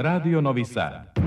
[0.00, 1.17] Radio Novi Sad.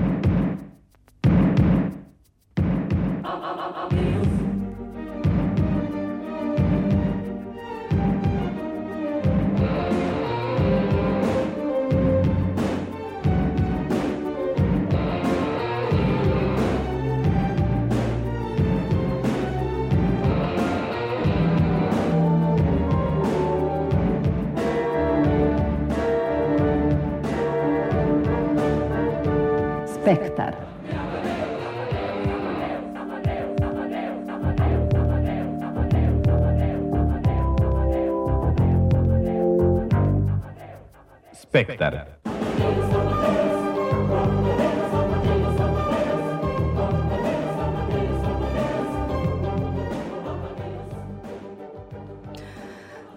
[41.52, 42.00] Spektar.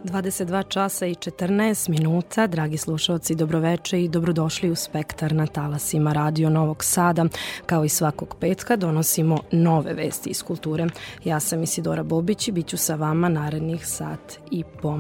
[0.03, 6.13] Dvadeset dva časa i 14 minuta, dragi slušalci, dobroveče i dobrodošli u Spektar na talasima
[6.13, 7.25] Radio Novog Sada.
[7.65, 10.87] Kao i svakog petka donosimo nove vesti iz kulture.
[11.23, 14.99] Ja sam Isidora Bobić i bit ću sa vama narednih sat i po.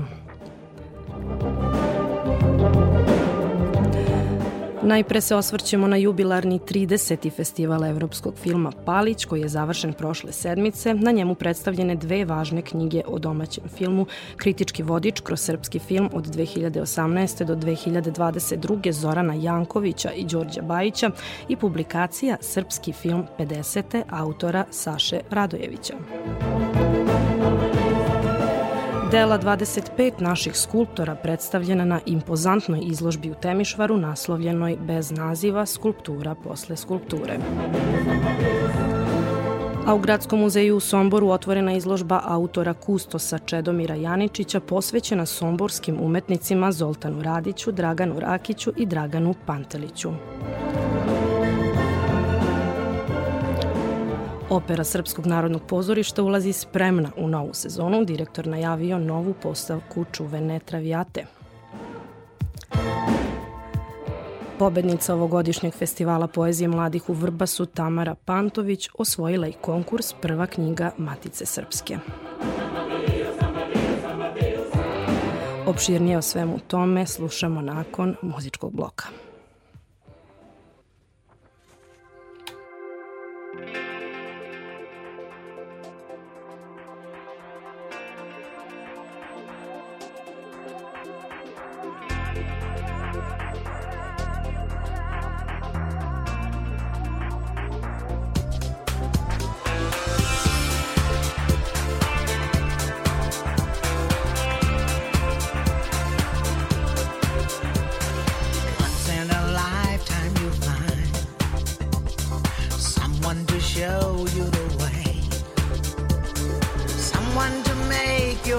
[4.85, 7.31] Najpre se osvrćemo na jubilarni 30.
[7.31, 10.93] festival evropskog filma Palić koji je završen prošle sedmice.
[10.93, 14.05] Na njemu predstavljene dve važne knjige o domaćem filmu,
[14.37, 17.43] kritički vodič kroz srpski film od 2018.
[17.43, 18.91] do 2022.
[18.91, 21.11] Zorana Jankovića i Đorđa Bajića
[21.47, 24.03] i publikacija Srpski film 50.
[24.09, 25.93] autora Saše Radojevića.
[29.11, 36.77] Dela 25 naših skulptora predstavljena na impozantnoj izložbi u Temišvaru naslovljenoj bez naziva Skulptura posle
[36.77, 37.37] skulpture.
[39.85, 46.71] A u Gradskom muzeju u Somboru otvorena izložba autora Kustosa Čedomira Janičića posvećena somborskim umetnicima
[46.71, 50.11] Zoltanu Radiću, Draganu Rakiću i Draganu Panteliću.
[54.55, 58.05] Opera Srpskog narodnog pozorišta ulazi spremna u novu sezonu.
[58.05, 61.25] Direktor najavio novu postavku čuvene Travijate.
[64.59, 71.45] Pobednica ovogodišnjeg festivala poezije mladih u Vrbasu Tamara Pantović osvojila i konkurs Prva knjiga Matice
[71.45, 71.97] Srpske.
[75.67, 79.05] Opširnije o svemu tome slušamo nakon muzičkog bloka.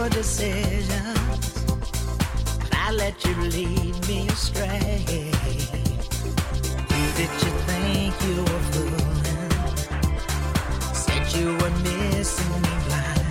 [0.07, 1.65] Your decisions.
[2.73, 5.33] I let you lead me astray.
[6.91, 9.51] Who did you think you were fooling?
[10.95, 13.27] Said you were missing me blind,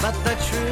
[0.00, 0.69] but the truth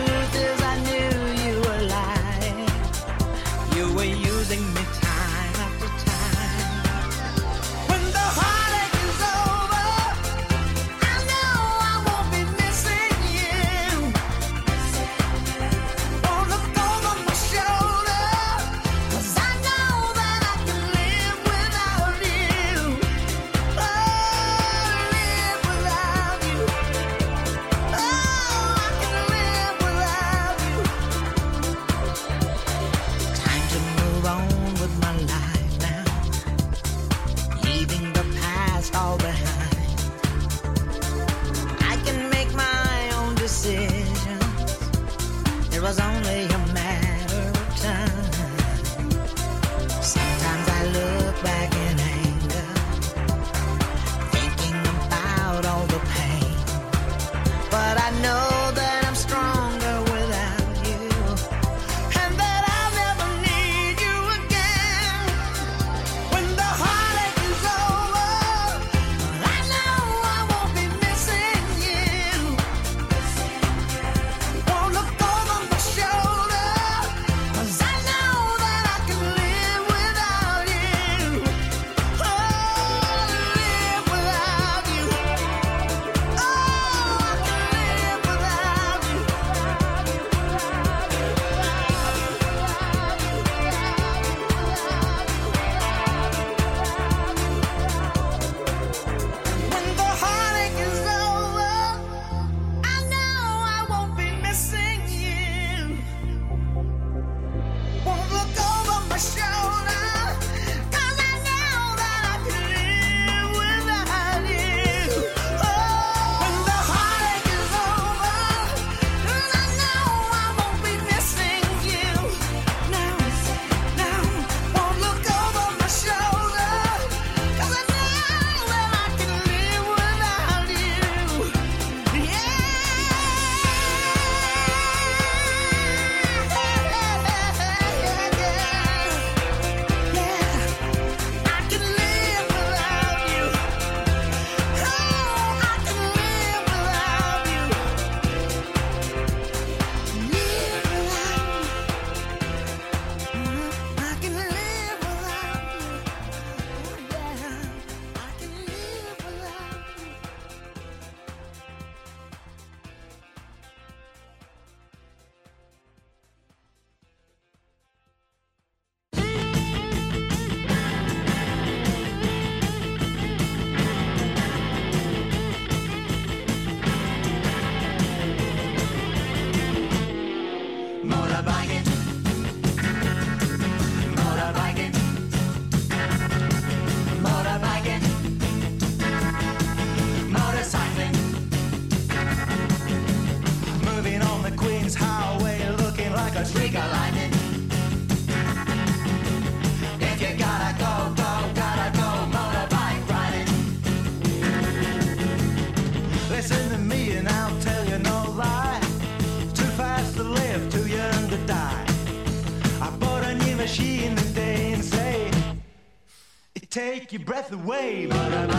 [217.08, 218.06] take your breath away.
[218.10, 218.57] Motorbiking, motorbiking,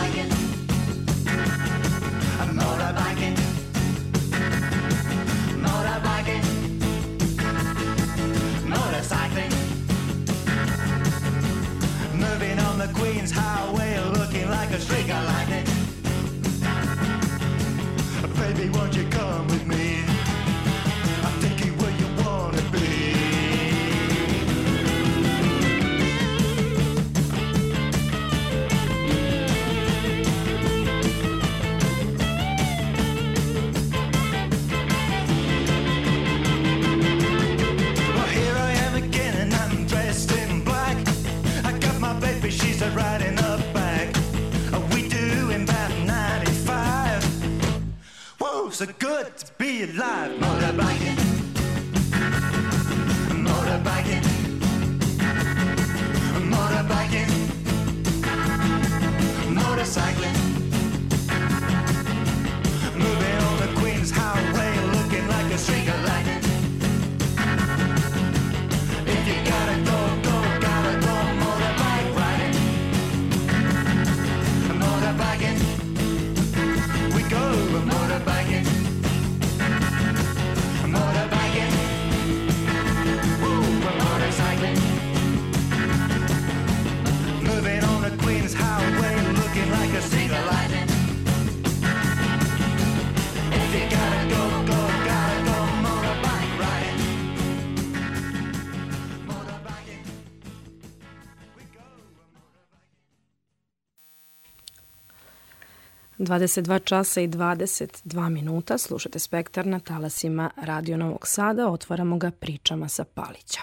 [106.30, 112.88] 22 časa i 22 minuta, slušate Spektar na talasima Radio Novog Sada, otvaramo ga pričama
[112.88, 113.60] sa Palića.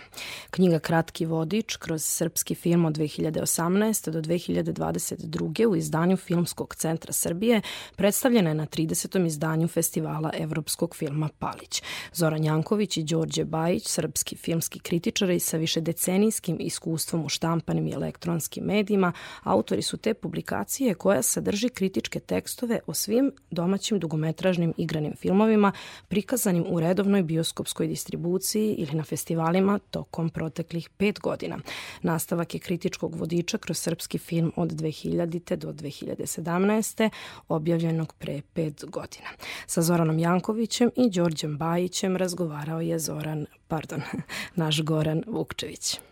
[0.49, 4.09] Knjiga Kratki vodič kroz srpski film od 2018.
[4.09, 5.65] do 2022.
[5.65, 7.61] u izdanju Filmskog centra Srbije
[7.95, 9.25] predstavljena je na 30.
[9.25, 11.83] izdanju festivala Evropskog filma Palić.
[12.13, 17.93] Zoran Janković i Đorđe Bajić, srpski filmski kritičari sa više decenijskim iskustvom u štampanim i
[17.93, 22.19] elektronskim medijima, autori su te publikacije koja sadrži kritičke
[22.57, 25.71] tekstove o svim domaćim dugometražnim igranim filmovima
[26.07, 31.59] prikazanim u redovnoj bioskopskoj distribuciji ili na festivalima tokom proteklih pet godina.
[32.01, 35.55] Nastavak je kritičkog vodiča kroz srpski film od 2000.
[35.55, 37.09] do 2017.
[37.47, 39.29] objavljenog pre pet godina.
[39.67, 44.01] Sa Zoranom Jankovićem i Đorđem Bajićem razgovarao je Zoran, pardon,
[44.55, 46.06] naš Goran Vukčević.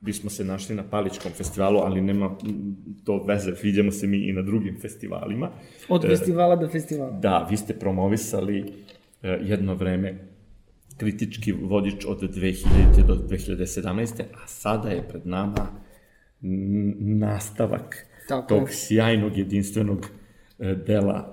[0.00, 2.36] Bismo se našli na Paličkom festivalu, ali nema
[3.04, 5.50] to veze, vidimo se mi i na drugim festivalima.
[5.88, 7.10] Od E, festivala do festivala.
[7.10, 8.72] Da, vi ste promovisali
[9.22, 10.18] e, jedno vreme
[10.96, 13.06] kritički vodič od 2000.
[13.06, 14.22] do 2017.
[14.22, 15.66] A sada je pred nama
[16.98, 20.06] nastavak Tako tog sjajnog, jedinstvenog
[20.58, 21.32] e, dela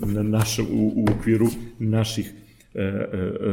[0.00, 1.46] na našem, u, u okviru
[1.78, 2.32] naših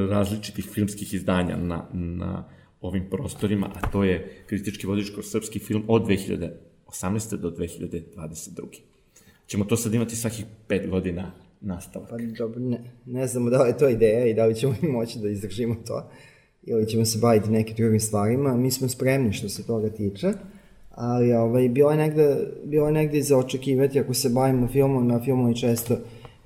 [0.09, 2.43] različitih filmskih izdanja na, na
[2.81, 7.37] ovim prostorima, a to je kritički vodič kroz srpski film od 2018.
[7.37, 8.61] do 2022.
[9.47, 11.31] Ćemo to sad imati svakih pet godina
[11.61, 12.09] nastavak.
[12.09, 14.87] Pa dobro, ne, ne znamo da li je to ideja i da li ćemo i
[14.87, 16.09] moći da izdržimo to
[16.63, 18.57] ili ćemo se baviti nekim drugim stvarima.
[18.57, 20.33] Mi smo spremni što se toga tiče,
[20.91, 25.07] ali ovaj, bilo, je negde, bilo je negde i za očekivati ako se bavimo filmom,
[25.07, 25.97] na filmovi često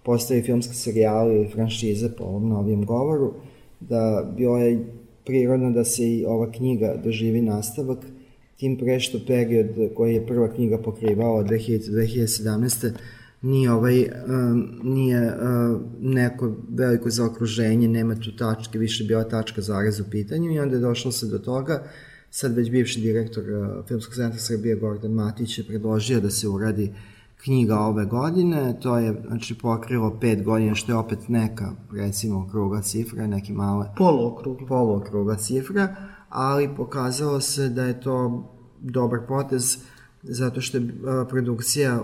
[0.04, 3.34] postoje filmski serijali ili franšize po ovom novijem govoru,
[3.80, 4.86] da bilo je
[5.26, 8.00] prirodno da se i ova knjiga doživi nastavak,
[8.58, 12.92] tim pre što period koji je prva knjiga pokrivala 2000-2017
[13.42, 14.06] nije ovaj
[14.84, 20.60] nije uh, neko veliko zaokruženje, nema tu tačke, više bila tačka zarez u pitanju i
[20.60, 21.84] onda je došlo se do toga.
[22.30, 26.94] Sad već bivši direktor uh, Filmskog centra Srbije Gordon Matić je predložio da se uradi
[27.44, 32.82] knjiga ove godine, to je znači pokrilo pet godina, što je opet neka recimo kruga
[32.82, 34.68] cifra, neke male Poluokruglo.
[34.68, 35.96] poluokrugla cifra,
[36.30, 38.44] ali pokazalo se da je to
[38.82, 39.78] dobar potez
[40.24, 42.04] zato što je a, produkcija a,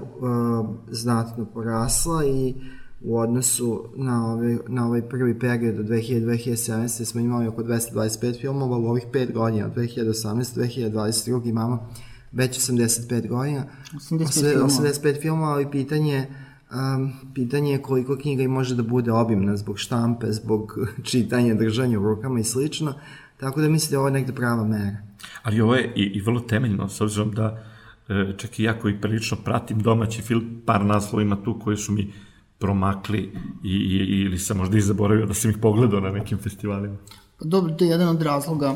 [0.91, 2.53] znatno porasla i
[3.01, 8.77] u odnosu na ovaj, na ovaj prvi period od 2000-2017 smo imali oko 225 filmova,
[8.77, 11.89] u ovih 5 godina od 2018-2022 imamo
[12.37, 13.63] već 85 godina.
[13.93, 14.69] 85 Osve- filmova.
[14.69, 16.27] 85 filmova, ali pitanje
[16.71, 20.77] Um, pitanje je koliko knjiga i može da bude obimna zbog štampe, zbog
[21.09, 22.93] čitanja, držanja u rukama i slično.
[23.37, 24.97] Tako da mislim da je ovo negde prava mera.
[25.43, 27.63] Ali ovo je i, i vrlo temeljno, s obzirom da
[28.09, 31.91] e, čak i ja koji prilično pratim domaći film, par naslova ima tu koji su
[31.91, 32.13] mi
[32.59, 33.31] promakli
[33.63, 36.97] i, i, ili sam možda i zaboravio da sam ih pogledao na nekim festivalima.
[37.39, 38.75] Pa dobro, to je jedan od razloga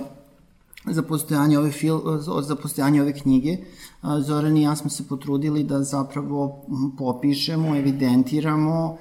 [0.85, 1.99] za postojanje ove, fil,
[2.41, 3.57] za postojanje ove knjige.
[4.25, 6.65] Zoran i ja smo se potrudili da zapravo
[6.97, 8.97] popišemo, evidentiramo,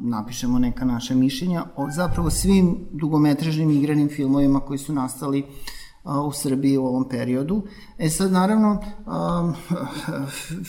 [0.00, 5.44] napišemo neka naša mišljenja o zapravo svim dugometražnim igranim filmovima koji su nastali
[6.28, 7.62] u Srbiji u ovom periodu.
[7.98, 8.78] E sad, naravno,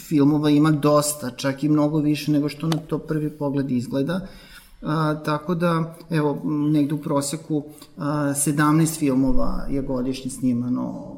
[0.10, 4.28] filmova ima dosta, čak i mnogo više nego što na to prvi pogled izgleda.
[4.82, 7.64] A, tako da, evo, negde u proseku
[7.98, 11.18] a, 17 filmova je godišnje snimano.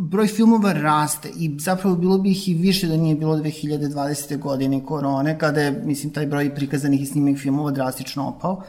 [0.00, 4.38] Broj filmova raste i zapravo bilo bi ih i više da nije bilo 2020.
[4.38, 8.62] godine korone, kada je, mislim, taj broj prikazanih i snimenih filmova drastično opao.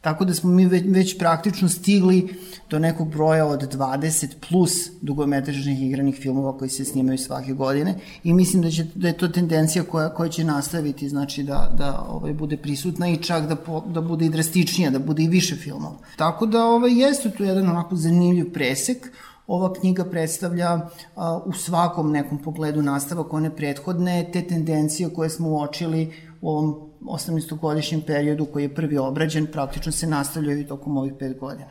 [0.00, 2.34] Tako da smo mi već, već praktično stigli
[2.70, 8.32] do nekog broja od 20 plus dugometražnih igranih filmova koji se snimaju svake godine i
[8.32, 12.32] mislim da, će, da je to tendencija koja, koja će nastaviti, znači da, da ovaj,
[12.32, 15.96] bude prisutna i čak da, po, da bude i drastičnija, da bude i više filmova.
[16.16, 19.12] Tako da ovaj, jeste tu jedan onako zanimljiv presek,
[19.46, 20.80] ova knjiga predstavlja
[21.16, 26.90] a, u svakom nekom pogledu nastavak one prethodne, te tendencije koje smo uočili u ovom
[27.00, 31.70] 18-godišnjem periodu koji je prvi obrađen, praktično se nastavljaju i tokom ovih pet godina.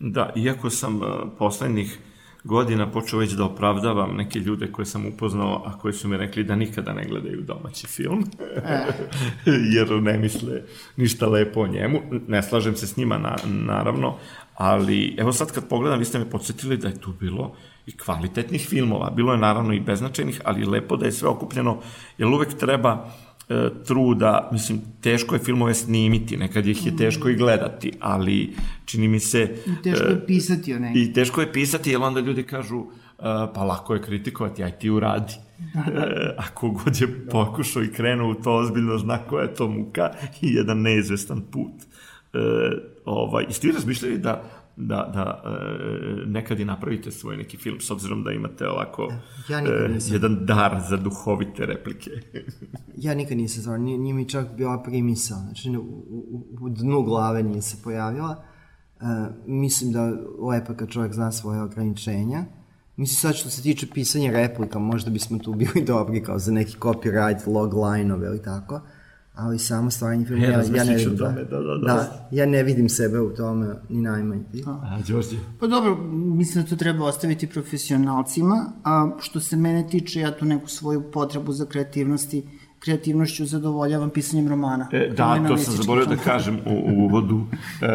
[0.00, 1.02] Da, iako sam uh,
[1.38, 1.98] poslednjih
[2.44, 6.44] godina počeo već da opravdavam neke ljude koje sam upoznao, a koji su mi rekli
[6.44, 8.24] da nikada ne gledaju domaći film,
[8.56, 8.86] e.
[9.74, 10.62] jer ne misle
[10.96, 11.98] ništa lepo o njemu.
[12.28, 14.16] Ne slažem se s njima, na, naravno,
[14.54, 17.54] ali evo sad kad pogledam, vi ste me podsjetili da je tu bilo
[17.86, 19.10] i kvalitetnih filmova.
[19.10, 21.78] Bilo je naravno i beznačajnih, ali lepo da je sve okupljeno,
[22.18, 23.31] jer uvek treba e,
[23.86, 28.54] truda, mislim, teško je filmove snimiti, nekad ih je teško i gledati, ali
[28.84, 29.56] čini mi se...
[29.66, 31.02] I teško je pisati o nekaj.
[31.02, 32.88] I teško je pisati, jer onda ljudi kažu, uh,
[33.54, 35.34] pa lako je kritikovati, aj ti uradi.
[35.74, 40.10] e, ako god je pokušao i krenuo u to ozbiljno, zna koja je to muka
[40.40, 41.72] i jedan neizvestan put.
[42.32, 42.38] E,
[43.04, 47.80] ovaj, I ste vi razmišljali da da, da e, nekad i napravite svoj neki film,
[47.80, 49.12] s obzirom da imate ovako
[49.48, 52.10] ja nikad e, jedan dar za duhovite replike.
[52.96, 57.02] Ja nikad nisam zvao, nije, nije mi čak bila primisao, znači u, u, u dnu
[57.02, 58.44] glave nije se pojavila.
[59.00, 59.04] E,
[59.46, 60.12] mislim da
[60.48, 62.44] lepo kad čovjek zna svoje ograničenja.
[62.96, 66.76] Mislim sad što se tiče pisanja replika, možda bismo tu bili dobri kao za neki
[66.78, 68.80] copyright, log line-ove ili tako.
[69.34, 71.18] Ali samo stvaranje filma, E, ja, ja ne vidim.
[71.18, 71.94] tome, da, da, da.
[71.94, 72.28] da.
[72.30, 74.42] ja ne vidim sebe u tome, ni najmanje.
[74.52, 74.64] Ti?
[74.66, 75.36] A, Đorđe?
[75.60, 80.44] Pa dobro, mislim da to treba ostaviti profesionalcima, a što se mene tiče, ja tu
[80.44, 82.42] neku svoju potrebu za kreativnosti,
[82.78, 84.88] kreativnošću zadovoljavam pisanjem romana.
[84.92, 87.40] E, da, to sam zaboravio da kažem u, u uvodu.
[87.82, 87.86] E,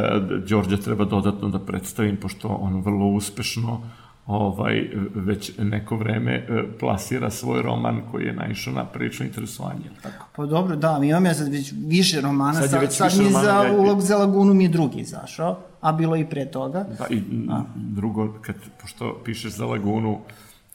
[0.49, 3.81] Đorđe treba dodatno da predstavim, pošto on vrlo uspešno
[4.27, 9.89] ovaj, već neko vreme e, plasira svoj roman koji je naišao na prilično interesovanje.
[10.03, 10.25] Tako.
[10.35, 13.73] Pa dobro, da, imam ja sad već više romana, Sad sad, sad, mi za ja-
[13.77, 16.85] ulog za lagunu mi je drugi izašao, a bilo i pre toga.
[16.99, 17.61] Da, i a.
[17.75, 20.19] drugo, kad, pošto pišeš za Lagunu,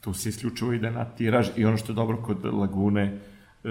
[0.00, 3.18] tu se isključivo ide na tiraž i ono što je dobro kod Lagune,
[3.64, 3.68] e,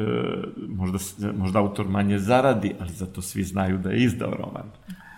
[0.67, 0.97] možda,
[1.38, 4.71] možda autor manje zaradi, ali zato svi znaju da je izdao roman.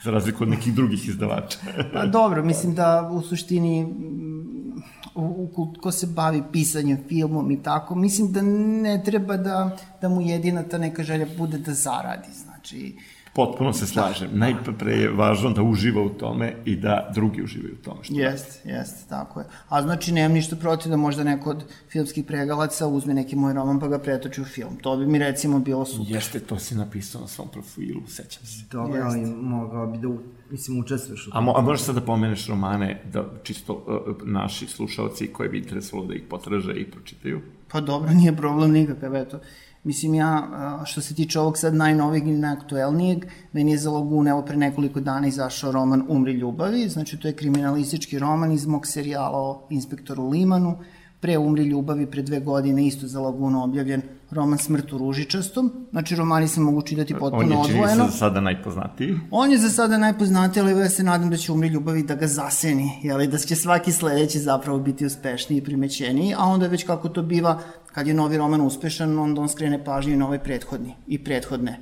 [0.03, 1.57] Za razliku od nekih drugih izdavača.
[1.93, 4.81] Pa dobro, mislim da u suštini mm,
[5.15, 10.09] u, u, ko se bavi pisanjem filmom i tako, mislim da ne treba da, da
[10.09, 12.97] mu jedina ta neka želja bude da zaradi, znači
[13.35, 14.29] Potpuno se slažem.
[14.33, 18.03] Najpre je važno da uživa u tome i da drugi uživaju u tome.
[18.03, 19.45] Što Jeste, jeste, tako je.
[19.69, 23.79] A znači nemam ništa protiv da možda neko od filmskih pregalaca uzme neki moj roman
[23.79, 24.75] pa ga pretoči u film.
[24.81, 26.15] To bi mi recimo bilo super.
[26.15, 28.65] Jeste, to si napisao na svom profilu, sećam se.
[28.71, 29.09] Dobro, Jeste.
[29.09, 30.19] ali mogao bi da, u-
[30.51, 34.67] mislim, učestvuješ u A, mo, a možeš sad da pomeneš romane, da čisto uh, naši
[34.67, 37.41] slušalci koji bi interesovalo da ih potraže i pročitaju?
[37.71, 39.39] Pa dobro, nije problem nikakav, eto.
[39.83, 40.47] Mislim, ja,
[40.85, 44.99] što se tiče ovog sad najnovijeg i najaktuelnijeg, meni je za Lagune, evo pre nekoliko
[44.99, 50.29] dana izašao roman Umri ljubavi, znači to je kriminalistički roman iz mog serijala o inspektoru
[50.29, 50.77] Limanu,
[51.19, 54.01] pre Umri ljubavi, pre dve godine, isto za Lagunu objavljen
[54.33, 58.05] roman Smrt u ružičastom, znači romani se mogu čitati On potpuno je čini se odvojeno.
[58.05, 59.19] za sada najpoznatiji.
[59.31, 62.27] On je za sada najpoznatiji, ali ja se nadam da će Umri ljubavi da ga
[62.27, 67.09] zaseni, jeli, da će svaki sledeći zapravo biti uspešniji i primećeniji, a onda već kako
[67.09, 67.59] to biva,
[67.91, 71.79] kad je novi roman uspešan, onda on skrene pažnju i na ovaj prethodni i prethodne.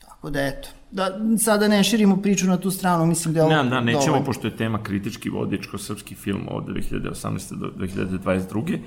[0.00, 3.62] Tako da eto, da sada ne širimo priču na tu stranu, mislim da je ovo
[3.62, 4.24] Ne, da, nećemo, dovoljno.
[4.24, 7.54] pošto je tema kritički vodič ko srpski film od 2018.
[7.54, 8.78] do 2022.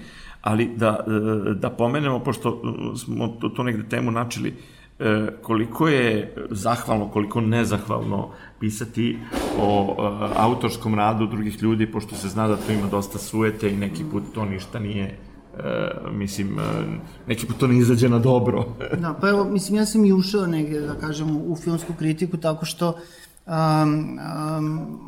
[0.42, 2.50] Ali da, e, da pomenemo, pošto
[2.94, 4.54] e, smo to, to negde temu načeli,
[5.00, 9.18] e, koliko je zahvalno, koliko nezahvalno pisati
[9.60, 9.96] o
[10.36, 14.24] autorskom radu drugih ljudi, pošto se zna da to ima dosta sujete i neki put
[14.34, 15.18] to ništa nije
[15.60, 16.64] E, mislim, e,
[17.28, 18.66] neki put to ne izađe na dobro.
[19.02, 22.66] Da, pa evo, mislim, ja sam i ušao negde, da kažem, u filmsku kritiku tako
[22.66, 22.98] što
[23.46, 24.20] um,
[24.58, 25.00] um,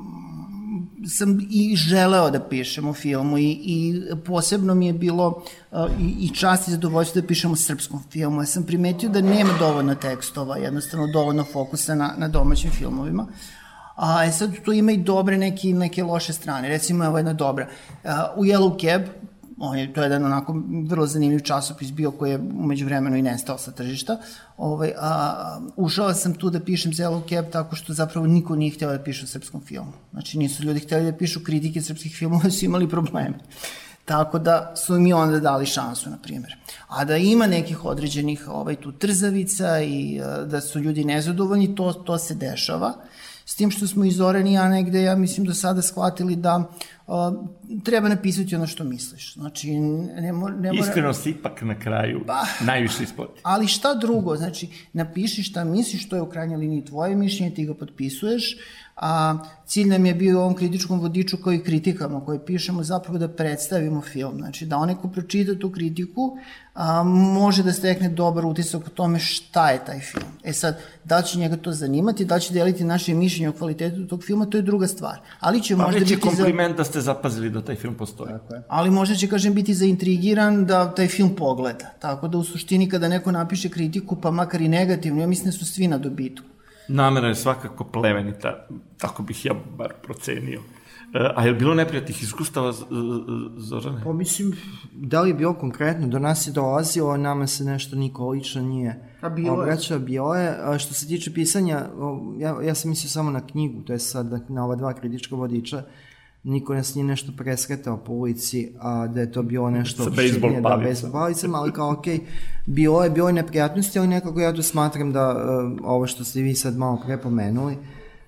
[1.07, 6.25] sam i želeo da pišem o filmu i, i posebno mi je bilo uh, i,
[6.25, 8.41] i čast i zadovoljstvo da pišem o srpskom filmu.
[8.41, 13.27] Ja sam primetio da nema dovoljno tekstova, jednostavno dovoljno fokusa na, na domaćim filmovima.
[13.95, 16.69] A e sad tu ima i dobre neke, neke loše strane.
[16.69, 17.67] Recimo, evo jedna dobra.
[18.03, 19.01] Uh, u Yellow Cab,
[19.59, 23.21] on je, to je jedan onako vrlo zanimljiv časopis bio koji je umeđu vremenu i
[23.21, 24.17] nestao sa tržišta.
[24.57, 28.71] Ovaj, a, ušao sam tu da pišem za Yellow Cab tako što zapravo niko nije
[28.71, 29.91] hteo da piše o srpskom filmu.
[30.11, 33.39] Znači nisu ljudi hteli da pišu kritike srpskih filmova, su imali probleme.
[34.05, 36.55] Tako da su mi onda dali šansu, na primjer.
[36.87, 41.93] A da ima nekih određenih ovaj, tu trzavica i a, da su ljudi nezadovoljni, to,
[41.93, 42.93] to se dešava.
[43.45, 46.65] S tim što smo iz Oreni ja negde, ja mislim, do sada shvatili da uh,
[47.83, 49.33] treba napisati ono što misliš.
[49.33, 50.55] Znači, ne, mora...
[50.55, 50.87] Ne mora...
[50.87, 52.43] Iskrenost ipak na kraju Pa.
[52.65, 53.41] najviše isplati.
[53.43, 57.65] Ali šta drugo, znači, napiši šta misliš, to je u krajnjoj liniji tvoje mišljenje, ti
[57.65, 58.57] ga potpisuješ,
[58.97, 63.27] a cilj nam je bio u ovom kritičkom vodiču koji kritikamo, koji pišemo zapravo da
[63.27, 66.37] predstavimo film, znači da onaj ko pročita tu kritiku
[66.73, 70.31] a, može da stekne dobar utisak o tome šta je taj film.
[70.43, 74.23] E sad, da će njega to zanimati, da će deliti naše mišljenje o kvalitetu tog
[74.23, 75.19] filma, to je druga stvar.
[75.39, 76.73] Ali će Pa možda biti za...
[76.77, 78.33] da ste zapazili da taj film postoji.
[78.67, 81.85] Ali možda će, kažem, biti zaintrigiran da taj film pogleda.
[81.99, 85.51] Tako da u suštini kada neko napiše kritiku, pa makar i negativno, ja mislim da
[85.51, 86.45] su svi na dobitku.
[86.89, 90.61] Namera je svakako plemenita, tako bih ja bar procenio.
[91.13, 92.73] E, a je li bilo neprijatnih iskustava,
[93.57, 94.01] Zorane?
[94.03, 94.53] Pa mislim,
[94.93, 98.99] da li je bilo konkretno, do nas je dolazilo, nama se nešto niko lično nije
[99.21, 99.61] A bilo je.
[99.61, 100.55] obraćao, bilo je.
[100.61, 101.85] A što se tiče pisanja,
[102.37, 105.35] ja, ja sam mislio samo na knjigu, to je sad na- na ova dva kritička
[105.35, 105.83] vodiča,
[106.43, 110.03] niko nas nije nešto presretao po ulici, a da je to bilo nešto...
[110.03, 112.19] Sa opširnije, Da, palicama, ali kao, okej,
[112.65, 116.41] bilo je, bilo je neprijatnosti, ali nekako ja to smatram da e, ovo što ste
[116.41, 117.77] vi sad malo pre pomenuli,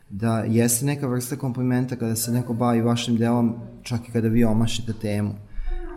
[0.09, 4.43] da jeste neka vrsta komplimenta kada se neko bavi vašim delom, čak i kada vi
[4.43, 5.31] omašite temu.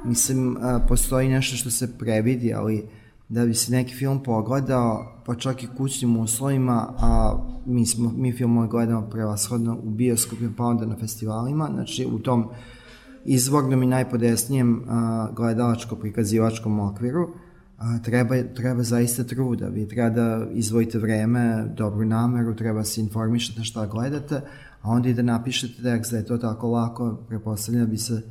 [0.04, 2.88] Mislim, a, postoji nešto što se previdi, ali
[3.32, 8.32] da bi se neki film pogledao, pa čak i kućnim uslovima, a mi, smo, mi
[8.32, 12.48] filmove gledamo prevashodno u bioskopima, pa onda na festivalima, znači u tom
[13.24, 17.28] izvornom i najpodesnijem a, gledalačko-prikazivačkom okviru,
[17.78, 19.68] a, treba, treba zaista truda.
[19.68, 24.40] Vi treba da izvojite vreme, dobru nameru, treba se informišete šta gledate,
[24.82, 28.22] a onda i da napišete tekst da je to tako lako, prepostavljam da bi se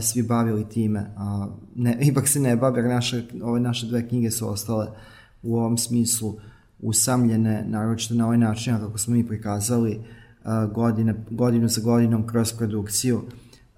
[0.00, 1.14] svi bavili time.
[1.16, 4.86] A, ne, ipak se ne bave, jer naše, ove naše dve knjige su ostale
[5.42, 6.34] u ovom smislu
[6.80, 10.00] usamljene, naročito na ovaj način, kako smo mi prikazali,
[10.44, 13.22] a, godine, godinu za godinom kroz produkciju,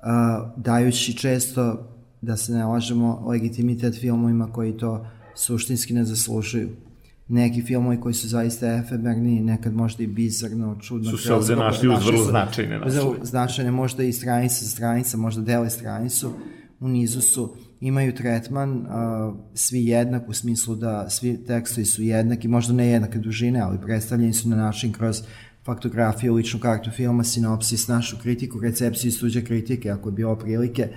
[0.03, 1.89] a, dajući često,
[2.21, 6.69] da se ne lažemo, legitimitet filmovima koji to suštinski ne zaslužuju.
[7.29, 11.11] Neki filmovi koji su zaista efemerni, nekad možda i bizarno, čudno.
[11.11, 13.19] Su se ovde našli uz vrlo značajne naslove.
[13.23, 16.33] značajne, možda i stranica za stranica, možda dele stranicu,
[16.81, 22.49] u nizu su, imaju tretman, a, svi jednak u smislu da svi tekstovi su jednaki,
[22.49, 25.23] možda ne jednake dužine, ali predstavljeni su na način kroz
[25.65, 30.89] faktografiju, ličnu kartu filma, sinopsis, našu kritiku, recepciju i tuđe kritike, ako je bilo prilike,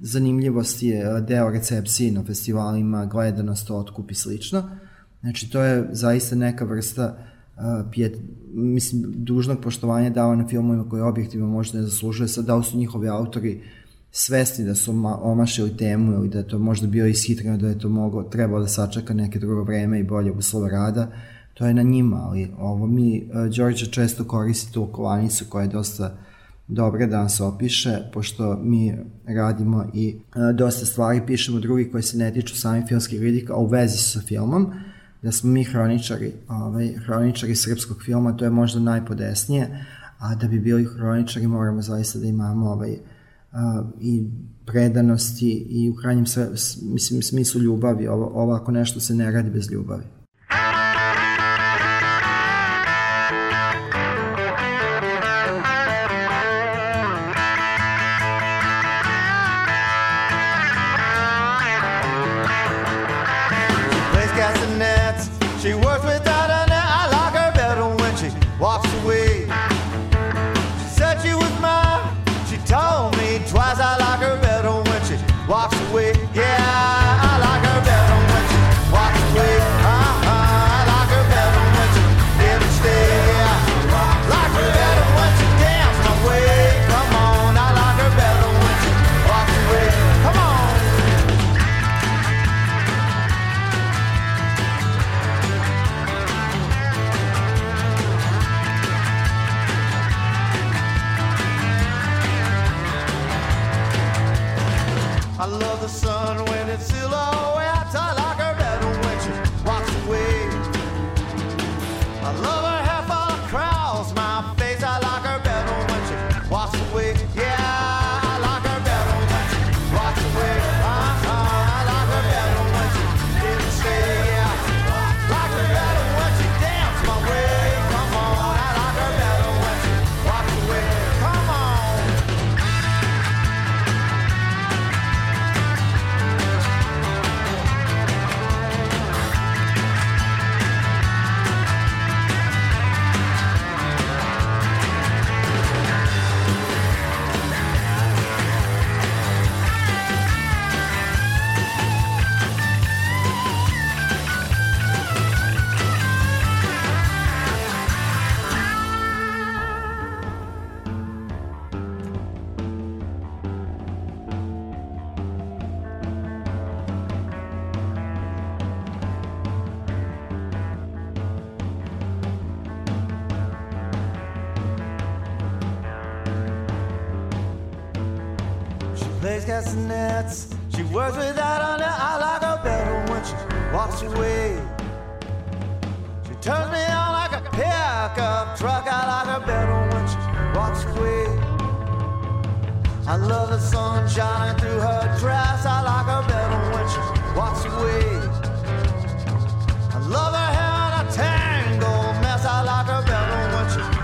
[0.00, 4.70] zanimljivost je deo recepcije na festivalima, gledanost, otkup i slično.
[5.20, 7.16] Znači, to je zaista neka vrsta
[7.56, 8.18] uh, pijet,
[8.52, 12.28] mislim, dužnog poštovanja dava na filmovima koje objektivno možda ne zaslužuje.
[12.28, 13.62] Sad, da su njihovi autori
[14.12, 17.78] svesni da su ma, omašili temu ili da je to možda bio ishitreno, da je
[17.78, 21.10] to mogo, trebalo da sačeka neke drugo vreme i bolje uslove rada,
[21.54, 25.68] to je na njima, ali ovo mi, uh, Đorđe često koristi tu kovanicu koja je
[25.68, 26.16] dosta
[26.70, 32.18] dobra da nas opiše, pošto mi radimo i e, dosta stvari pišemo drugi koji se
[32.18, 34.72] ne tiču samih filmskih kritika, a u vezi su sa filmom,
[35.22, 39.84] da smo mi hroničari, ovaj, hroničari srpskog filma, to je možda najpodesnije,
[40.18, 42.96] a da bi bili hroničari moramo zaista da imamo ovaj,
[43.52, 44.24] a, i
[44.66, 46.48] predanosti i u krajnjem sve,
[46.82, 48.08] mislim, smislu ljubavi.
[48.08, 50.04] Ovo, ovako nešto se ne radi bez ljubavi.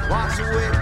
[0.08, 0.75] Walks away.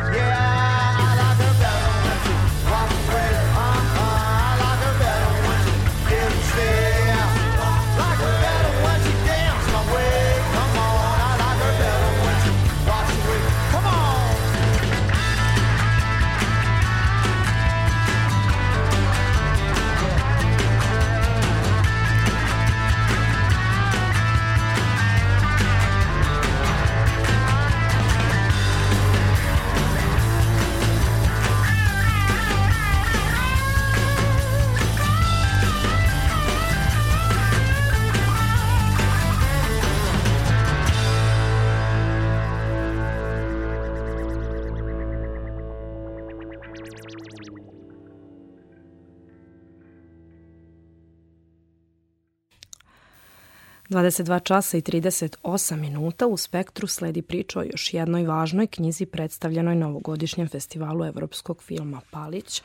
[53.94, 59.74] 22 časa i 38 minuta u Spektru sledi priča o još jednoj važnoj knjizi predstavljenoj
[59.74, 62.62] novogodišnjem festivalu evropskog filma Palić.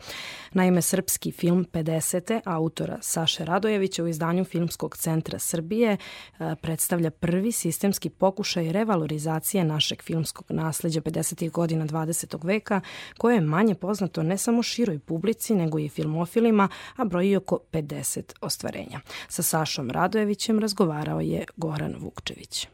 [0.54, 2.42] Naime, srpski film 50.
[2.46, 10.04] autora Saše Radojevića u izdanju Filmskog centra Srbije e, predstavlja prvi sistemski pokušaj revalorizacije našeg
[10.04, 11.52] filmskog nasleđa 50.
[11.52, 12.46] godina 20.
[12.46, 12.82] veka,
[13.18, 18.34] koje je manje poznato ne samo široj publici, nego i filmofilima, a broji oko 50
[18.42, 19.00] ostvarenja.
[19.28, 22.68] Sa Sašom Radojevićem razgovarao je Goran Vukčević.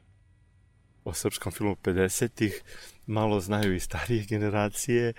[1.03, 2.61] o srpskom filmu 50-ih
[3.05, 5.13] malo znaju i starije generacije,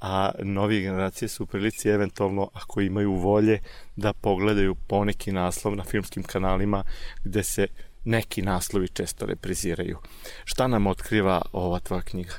[0.00, 3.60] a novije generacije su u prilici eventualno, ako imaju volje,
[3.96, 6.84] da pogledaju poneki naslov na filmskim kanalima
[7.24, 7.66] gde se
[8.04, 9.98] neki naslovi često repriziraju.
[10.44, 12.34] Šta nam otkriva ova tvoja knjiga?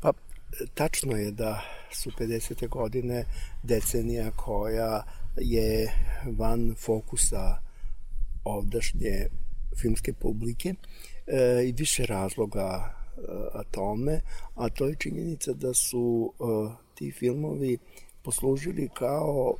[0.00, 0.12] Pa,
[0.74, 2.68] tačno je da su 50.
[2.68, 3.24] godine
[3.62, 5.02] decenija koja
[5.36, 5.92] je
[6.38, 7.58] van fokusa
[8.44, 9.28] ovdašnje
[9.80, 10.74] filmske publike
[11.26, 16.44] e, i više razloga e, a to je činjenica da su e,
[16.94, 17.78] ti filmovi
[18.22, 19.54] poslužili kao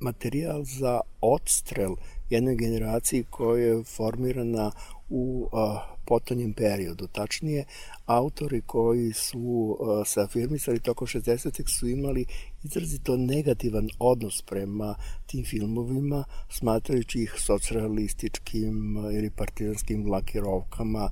[0.00, 1.94] materijal za odstrel
[2.30, 4.72] jednoj generaciji koja je formirana
[5.10, 7.06] u a, potonjem periodu.
[7.06, 7.64] Tačnije,
[8.06, 12.26] autori koji su se afirmisali toko 60-ih su imali
[12.64, 14.94] izrazito negativan odnos prema
[15.26, 21.10] tim filmovima, smatrajući ih socrealističkim ili partizanskim lakirovkama,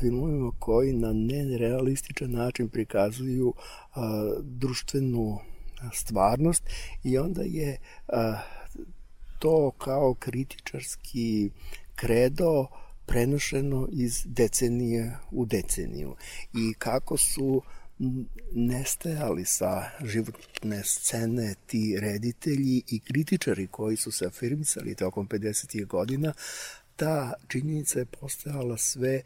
[0.00, 3.54] filmovima koji na nerealističan način prikazuju
[4.42, 5.38] društvenu
[5.92, 6.62] stvarnost
[7.04, 7.78] i onda je
[9.38, 11.50] to kao kritičarski
[11.94, 12.66] kredo
[13.06, 16.14] prenošeno iz decenije u deceniju.
[16.54, 17.62] I kako su
[18.54, 25.86] nestajali sa životne scene ti reditelji i kritičari koji su se afirmisali tokom 50.
[25.86, 26.32] godina,
[26.96, 29.22] ta činjenica je postajala sve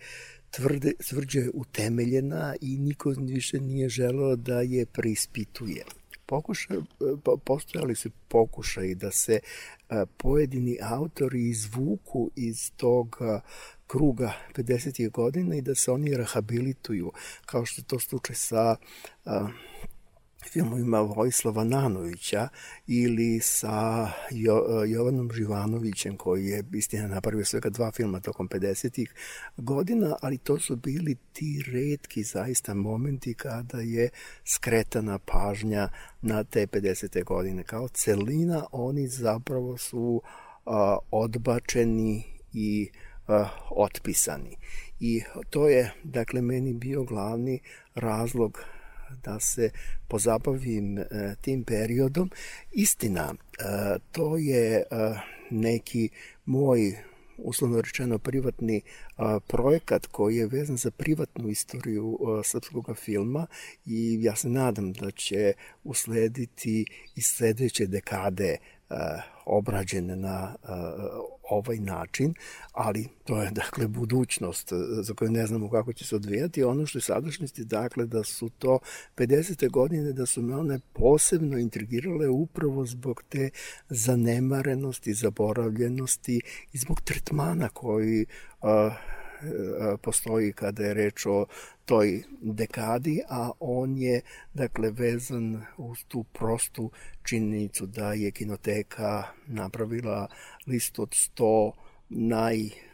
[0.50, 5.85] tvrde, tvrđe utemeljena i niko više nije želeo da je preispituje
[6.26, 6.76] pokušaj,
[7.24, 9.40] po- postojali su pokušaj da se
[9.88, 13.16] a, pojedini autori izvuku iz tog
[13.87, 15.11] kruga 50.
[15.11, 17.12] godina i da se oni rehabilituju,
[17.46, 18.77] kao što je to slučaj sa
[19.25, 19.49] a,
[20.53, 22.49] filmovima Vojislava Nanovića
[22.87, 29.07] ili sa jo, Jovanom Živanovićem koji je istina napravio svega dva filma tokom 50.
[29.57, 34.09] godina, ali to su bili ti redki zaista momenti kada je
[34.44, 35.88] skretana pažnja
[36.22, 37.25] na te 50.
[37.25, 37.62] godine.
[37.62, 40.22] Kao celina oni zapravo su
[40.66, 42.90] a, odbačeni i
[43.28, 44.56] a, otpisani.
[45.00, 47.60] I to je, dakle, meni bio glavni
[47.94, 48.64] razlog
[49.24, 49.70] da se
[50.08, 51.04] pozabavim e,
[51.40, 52.30] tim periodom.
[52.72, 54.82] Istina, e, to je
[55.50, 56.08] neki
[56.44, 56.96] moj
[57.38, 58.80] uslovno rečeno privatni
[59.16, 63.46] a, projekat koji je vezan za privatnu istoriju a, srpskog filma
[63.86, 65.52] i ja se nadam da će
[65.84, 66.86] uslediti
[67.16, 68.56] i sledeće dekade
[68.90, 70.92] a, obrađene na a,
[71.50, 72.35] ovaj način,
[72.72, 76.64] ali to je dakle budućnost za koju ne znamo kako će se odvijati.
[76.64, 78.78] Ono što je sadašnjosti, dakle, da su to
[79.16, 79.70] 50.
[79.70, 83.50] godine, da su me one posebno intrigirale upravo zbog te
[83.88, 86.40] zanemarenosti, zaboravljenosti
[86.72, 88.26] i zbog tretmana koji
[88.62, 88.68] uh,
[90.03, 91.46] postoji kada je reč o
[91.85, 94.20] toj dekadi, a on je
[94.55, 96.90] dakle vezan uz tu prostu
[97.22, 100.29] činjenicu da je kinoteka napravila
[100.66, 101.72] listu od 100
[102.09, 102.86] naj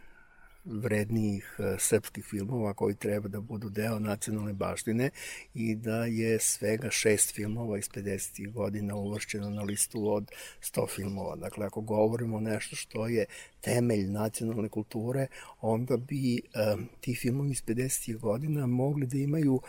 [0.64, 5.10] vrednijih e, srpskih filmova koji treba da budu deo nacionalne baštine
[5.54, 8.52] i da je svega šest filmova iz 50.
[8.52, 11.36] godina uvršćeno na listu od 100 filmova.
[11.36, 13.24] Dakle, ako govorimo nešto što je
[13.60, 15.26] temelj nacionalne kulture,
[15.60, 16.40] onda bi
[16.74, 18.18] um, ti filmovi iz 50.
[18.18, 19.62] godina mogli da imaju uh,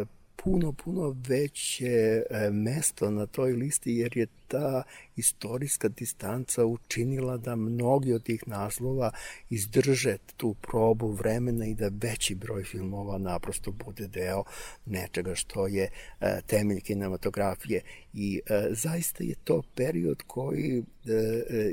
[0.00, 4.82] uh, puno, puno veće e, mesto na toj listi jer je ta
[5.16, 9.10] istorijska distanca učinila da mnogi od tih naslova
[9.50, 14.44] izdrže tu probu vremena i da veći broj filmova naprosto bude deo
[14.86, 17.80] nečega što je e, temelj kinematografije.
[18.14, 20.84] I e, zaista je to period koji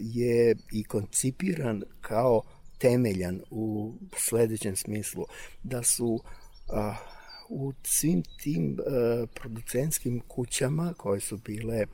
[0.02, 2.42] je i koncipiran kao
[2.78, 5.26] temeljan u sledećem smislu
[5.64, 6.24] da su
[7.50, 11.86] u svim tim uh, producentskim kućama koje su bile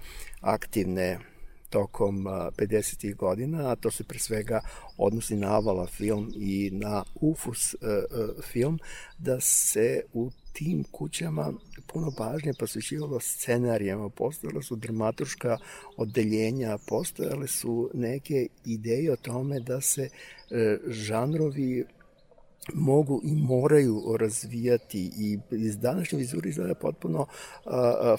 [0.42, 1.20] aktivne
[1.70, 3.16] tokom uh, 50.
[3.16, 4.62] godina, a to se pre svega
[4.98, 8.80] odnosi na Avala film i na UFUS uh, uh, film,
[9.18, 11.54] da se u tim kućama
[11.88, 15.58] puno pažnje posvećivalo scenarijama, postojala su dramatuška
[15.98, 20.10] odeljenja, postojale su neke ideje o tome da se
[20.52, 21.86] e, žanrovi
[22.74, 27.26] mogu i moraju razvijati i iz današnje vizure izgleda potpuno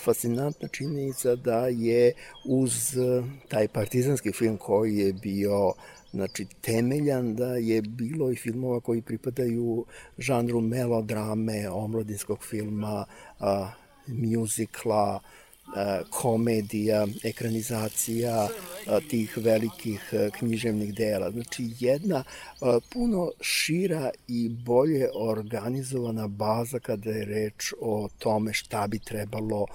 [0.05, 2.13] fascinantna činjenica da je
[2.49, 2.73] uz
[3.49, 5.73] taj partizanski film koji je bio
[6.11, 9.85] znači temeljan da je bilo i filmova koji pripadaju
[10.19, 13.05] žanru melodrame, omladinskog filma,
[13.41, 13.71] a,
[14.07, 15.21] muzikla,
[16.11, 18.49] komedija, ekranizacija
[19.09, 21.31] tih velikih književnih dela.
[21.31, 22.25] Znači jedna
[22.93, 29.67] puno šira i bolje organizovana baza kada je reč o tome šta bi trebalo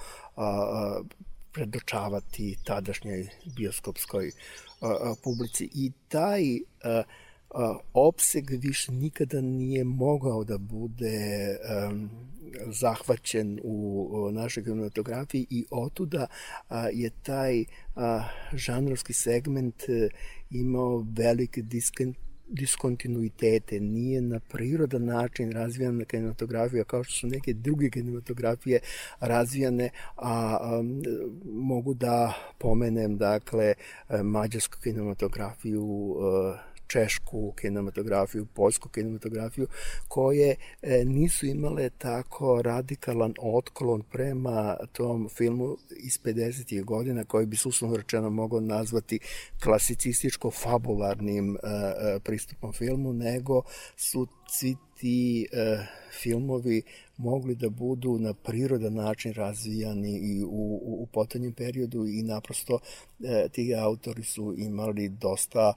[1.52, 4.30] predočavati tadašnjoj bioskopskoj
[5.24, 5.68] publici.
[5.74, 6.42] I taj
[7.92, 11.56] opseg više nikada nije mogao da bude
[11.88, 12.10] um,
[12.66, 16.26] zahvaćen u, našoj kinematografiji i otuda
[16.92, 17.64] je taj
[18.52, 20.08] žanrovski segment e,
[20.50, 22.16] imao velike diskont
[22.48, 28.80] diskontinuitete, nije na prirodan način razvijana kinematografija kao što su neke druge kinematografije
[29.20, 30.82] razvijane, a, a
[31.44, 33.74] mogu da pomenem dakle
[34.22, 36.56] mađarsku kinematografiju a,
[36.86, 39.66] češku kinematografiju, poljsku kinematografiju,
[40.08, 46.84] koje e, nisu imale tako radikalan otklon prema tom filmu iz 50.
[46.84, 49.18] godina, koji bi uslovno rečeno mogao nazvati
[49.62, 53.62] klasicističko-fabularnim e, e, pristupom filmu, nego
[53.96, 55.86] su svi ti e,
[56.22, 56.82] filmovi
[57.16, 62.78] mogli da budu na prirodan način razvijani i u, u, u potanjem periodu i naprosto
[63.20, 65.74] e, ti autori su imali dosta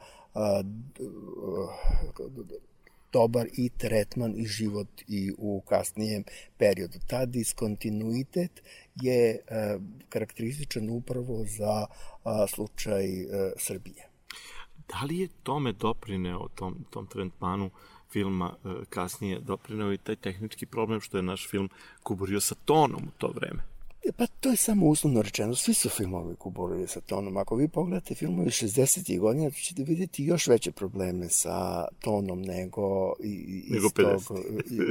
[3.12, 6.24] dobar i tretman i život i u kasnijem
[6.58, 7.00] periodu.
[7.08, 8.64] Ta diskontinuitet
[8.96, 11.86] je a, karakterističan upravo za
[12.48, 14.10] slučaj a, Srbije.
[14.88, 17.70] Da li je tome doprineo, tom, tom tretmanu
[18.12, 18.56] filma
[18.90, 21.70] kasnije, doprineo i taj tehnički problem što je naš film
[22.04, 23.79] kuburio sa tonom u to vreme?
[24.10, 27.38] E, pa to je samo uslovno rečeno, svi su filmovi kuburili sa tonom.
[27.38, 29.20] Ako vi pogledate filmovi 60.
[29.20, 34.28] godina, ćete vidjeti još veće probleme sa tonom nego, i, nego 50.
[34.28, 34.40] Tog,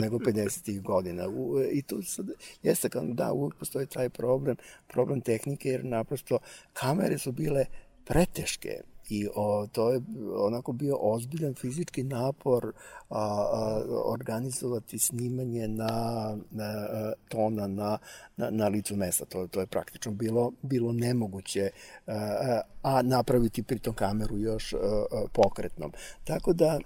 [0.01, 0.83] nego 50.
[0.83, 1.29] godina.
[1.29, 2.27] U, I tu sad,
[2.63, 6.39] jeste da, uvijek postoji taj problem, problem tehnike, jer naprosto
[6.73, 7.65] kamere su bile
[8.05, 10.01] preteške i o, to je
[10.37, 12.73] onako bio ozbiljan fizički napor
[13.09, 16.89] a, a, organizovati snimanje na, na
[17.29, 17.99] tona na,
[18.37, 19.25] na, na licu mesta.
[19.25, 21.71] To, to je praktično bilo, bilo nemoguće,
[22.07, 25.93] a, a napraviti pritom kameru još a, a, pokretnom.
[26.25, 26.79] Tako da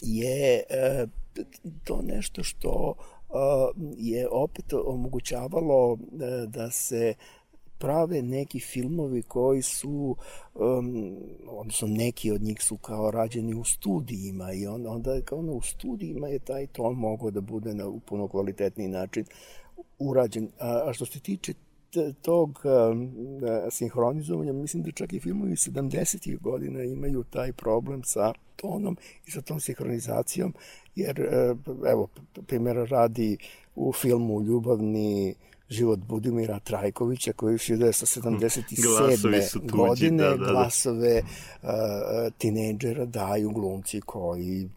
[0.00, 1.06] je a,
[1.84, 2.94] to nešto što
[3.96, 5.98] je opet omogućavalo
[6.46, 7.14] da se
[7.82, 10.16] prave neki filmovi koji su,
[10.54, 11.16] um,
[11.48, 15.62] odnosno neki od njih su kao rađeni u studijima i on, onda kao ono, u
[15.62, 19.24] studijima je taj ton mogao da bude na puno kvalitetniji način
[19.98, 20.48] urađen.
[20.58, 21.54] A, a što se tiče
[22.22, 23.10] tog um,
[23.70, 26.40] sinhronizovanja, mislim da čak i filmovi 70.
[26.40, 30.54] godina imaju taj problem sa tonom i sa tom sinhronizacijom,
[30.94, 31.20] jer,
[31.92, 32.08] evo,
[32.46, 33.36] primjera radi
[33.74, 35.34] u filmu Ljubavni
[35.72, 39.70] život Budimira Trajkovića koji je 1977.
[39.70, 40.52] godine da, da, da.
[40.52, 41.22] glasove
[41.62, 41.68] uh,
[42.38, 44.68] tinejdžera daju glumci koji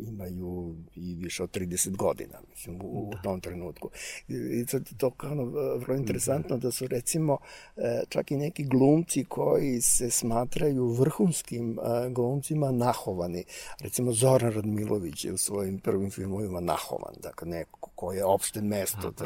[0.00, 3.90] imaju i više od 30 godina, mislim, u, u tom trenutku.
[4.28, 5.44] I, sad to kao ono,
[5.76, 7.38] vrlo interesantno da su recimo
[7.76, 13.44] e, čak i neki glumci koji se smatraju vrhunskim e, glumcima nahovani.
[13.80, 19.12] Recimo Zoran Radmilović je u svojim prvim filmovima nahovan, dakle neko ko je opšte mesto,
[19.12, 19.24] te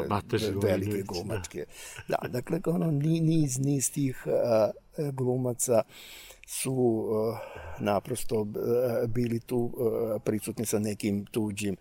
[0.63, 1.03] velike da.
[1.03, 1.65] glumačke.
[2.07, 5.83] Da, dakle, ono, ni- niz, niz tih uh, glumaca
[6.49, 7.37] su uh,
[7.79, 8.47] naprosto uh,
[9.07, 11.75] bili tu uh, prisutni sa nekim tuđim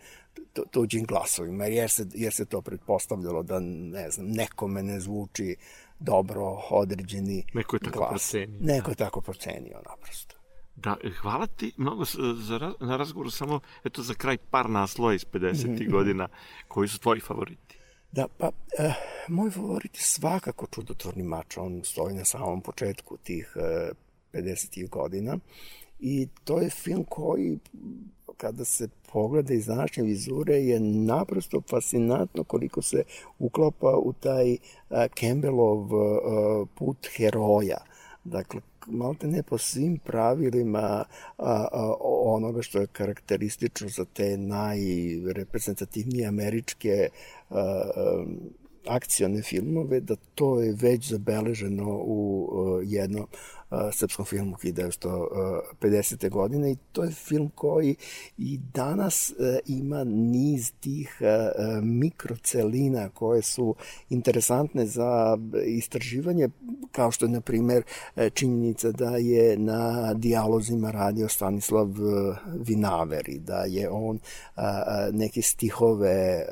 [0.52, 5.56] tu- tuđim glasovima, jer se, jer se to pretpostavljalo da, ne znam, nekome ne zvuči
[5.98, 8.10] dobro određeni Neko je tako glas.
[8.10, 10.36] procenio, Neko je tako procenio, naprosto.
[10.76, 12.04] Da, hvala ti mnogo
[12.36, 15.90] za, na razgovoru, samo eto za kraj par naslova iz 50.
[15.90, 16.28] godina,
[16.68, 17.78] koji su tvoji favoriti?
[18.12, 18.92] Da, pa, eh,
[19.28, 23.90] moj favorit je svakako čudotvorni mač, on stoji na samom početku tih eh,
[24.36, 24.88] 50.
[24.88, 25.38] godina
[26.00, 27.58] i to je film koji
[28.36, 33.02] kada se pogleda iz današnje vizure je naprosto fascinantno koliko se
[33.38, 34.58] uklapa u taj eh,
[35.20, 35.88] Campbellov eh,
[36.74, 37.78] put heroja.
[38.24, 41.04] Dakle, malte ne po svim pravilima a,
[41.72, 41.94] a,
[42.24, 47.08] onoga što je karakteristično za te najreprezentativnije američke
[47.50, 48.24] a, a,
[48.88, 52.48] akcione filmove, da to je već zabeleženo u
[52.84, 53.26] jednom
[53.92, 56.30] srpskom filmu 1950.
[56.30, 57.96] godine i to je film koji
[58.38, 63.74] i danas a, ima niz tih a, a, mikrocelina koje su
[64.10, 66.48] interesantne za istraživanje,
[66.92, 67.82] kao što je, na primer,
[68.16, 72.36] e, činjenica da je na dijalozima radio Stanislav e,
[72.66, 74.18] Vinaveri, da je on
[75.12, 76.46] neke stihove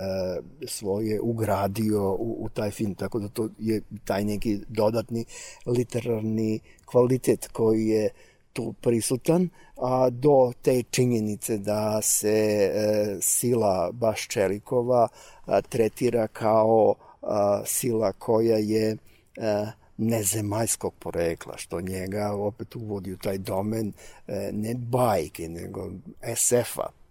[0.66, 5.24] svoje ugradio u, u taj film, tako da to je taj neki dodatni
[5.66, 8.10] literarni kvalitet koji je
[8.52, 15.08] tu prisutan, a do te činjenice da se e, sila baš Čelikova
[15.46, 18.96] a, tretira kao a, sila koja je
[19.36, 19.66] e,
[19.96, 23.92] nezemaljskog porekla, što njega opet uvodi u taj domen
[24.26, 25.90] e, ne bajke, nego
[26.36, 27.03] SF-a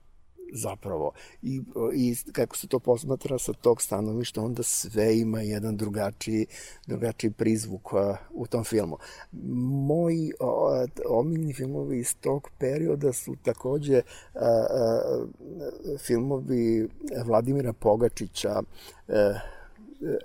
[0.54, 1.12] zapravo.
[1.42, 1.62] I,
[1.94, 6.46] I kako se to posmatra sa tog stanovišta, onda sve ima jedan drugačiji,
[6.88, 7.94] drugačiji prizvuk
[8.34, 8.98] u tom filmu.
[9.88, 14.02] Moji o, omiljeni filmovi iz tog perioda su takođe
[14.34, 15.26] a, a,
[16.00, 16.90] filmovi
[17.26, 18.62] Vladimira Pogačića,
[19.08, 19.34] a,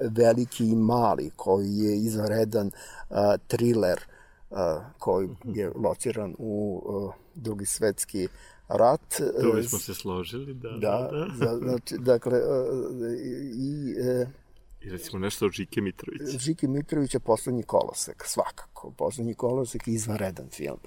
[0.00, 2.70] Veliki i mali, koji je izvanredan
[3.10, 4.00] a, thriller
[4.50, 8.28] a, koji je lociran u a, drugi svetski
[8.68, 9.14] rat.
[9.42, 10.68] Tu bismo se složili, da.
[10.68, 11.46] Da, da.
[11.46, 12.64] da, znači, dakle, a,
[13.54, 14.26] i e,
[14.80, 16.38] I recimo nešto od Žike Mitrovića.
[16.38, 18.90] Žiki Mitrovića Poslednji kolosek, svakako.
[18.90, 20.78] Poslednji kolosek je izvanredan film.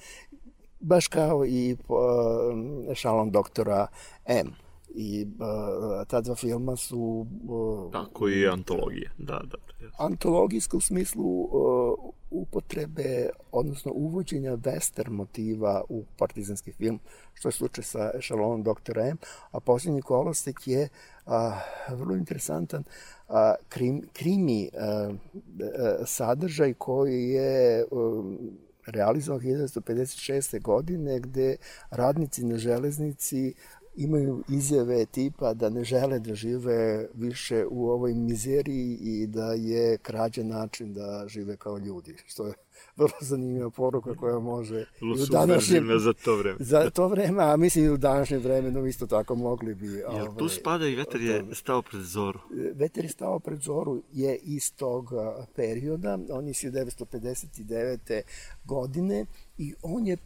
[0.80, 3.88] Baš kao i uh, šalom doktora
[4.26, 4.56] M.
[4.96, 9.12] I uh, ta dva filma su uh, Da, koji je antologija.
[9.18, 9.58] Da, da.
[9.80, 9.90] da.
[9.98, 17.00] antologijska u smislu uh, upotrebe, odnosno uvođenja western motiva u partizanski film,
[17.34, 19.18] što je slučaj sa ešalonom doktora M,
[19.52, 20.90] a posljednji kolosek je
[21.26, 21.60] a,
[21.90, 22.84] vrlo interesantan
[23.28, 28.38] a, krim, krimi a, a, sadržaj koji je um,
[28.86, 30.62] realizovan 1956.
[30.62, 31.56] godine gde
[31.90, 33.54] radnici na železnici
[33.96, 39.98] imaju izjave tipa da ne žele da žive više u ovoj mizeriji i da je
[39.98, 42.54] krađa način da žive kao ljudi, što je
[42.98, 46.58] vrlo zanimljiva poruka koja može i u subverzivna za to vreme.
[46.74, 49.88] za to vreme, a mislim i u današnjem vremenu isto tako mogli bi...
[49.88, 52.40] Jel tu ovaj, spada i vetar je stao pred zoru?
[52.74, 55.10] Veter je stao pred zoru je iz tog
[55.56, 58.22] perioda, on je 1959.
[58.66, 59.26] godine
[59.58, 60.18] i on je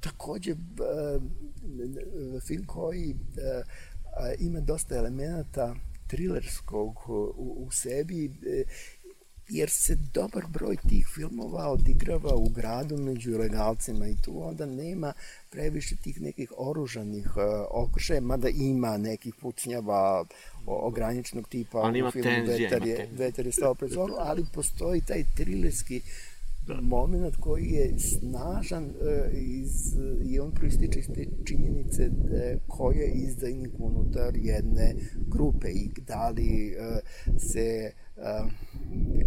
[0.00, 1.18] takođe a,
[2.46, 3.16] film koji
[4.16, 5.74] a, ima dosta elemenata
[6.06, 8.64] trilerskog u, u sebi, e,
[9.50, 15.12] jer se dobar broj tih filmova odigrava u gradu među ilegalcima i tu onda nema
[15.50, 20.24] previše tih nekih oružanih uh, okršaja, mada ima nekih pucnjava
[20.66, 23.08] ograničenog tipa Ali ima u filmu tenzija, Vetar ima je.
[23.12, 26.00] Vetar je stao pred zoru, ali postoji taj trilerski
[26.74, 26.80] da.
[26.80, 28.92] moment koji je snažan uh,
[29.32, 34.94] iz, i on proističe iz te činjenice uh, ko je izdajnik unutar jedne
[35.28, 36.98] grupe i da li uh,
[37.38, 38.50] se uh,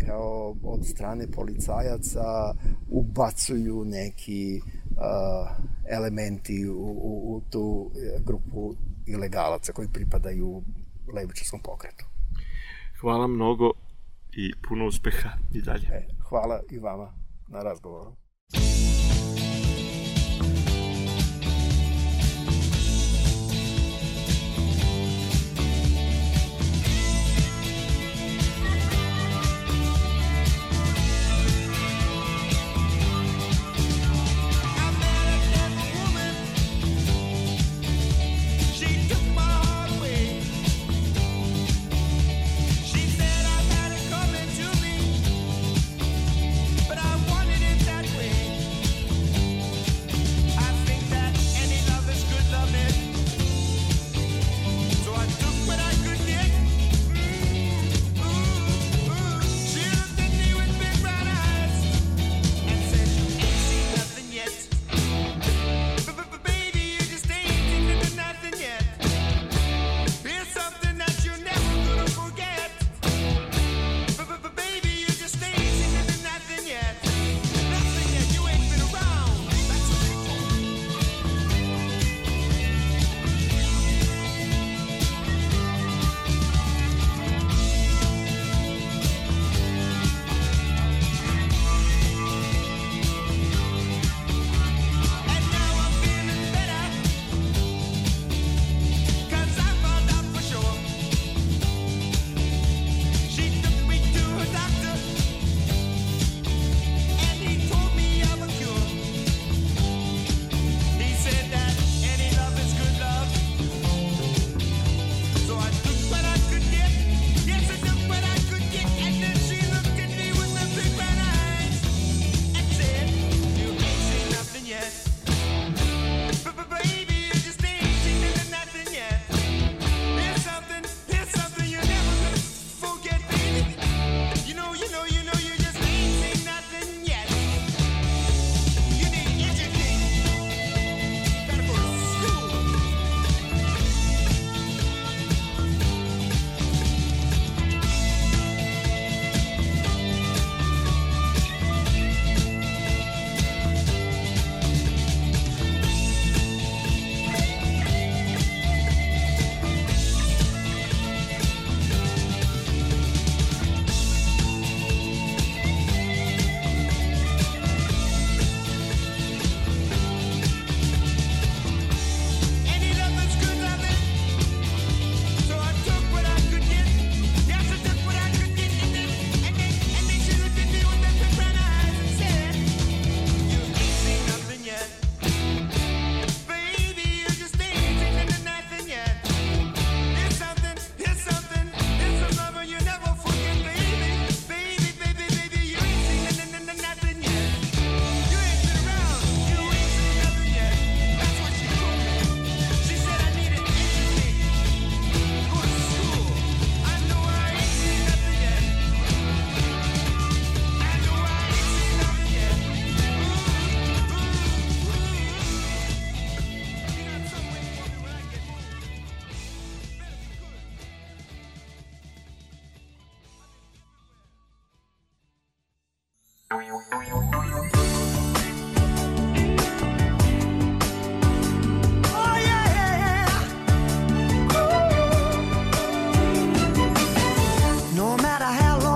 [0.07, 2.53] kao od strane policajaca
[2.89, 4.61] ubacuju neki
[5.89, 7.91] elementi u, u, u tu
[8.25, 8.75] grupu
[9.07, 10.63] ilegalaca koji pripadaju
[11.13, 12.05] levičarskom pokretu.
[13.01, 13.71] Hvala mnogo
[14.31, 15.87] i puno uspeha i dalje.
[15.91, 18.15] E, hvala i vama na razgovoru.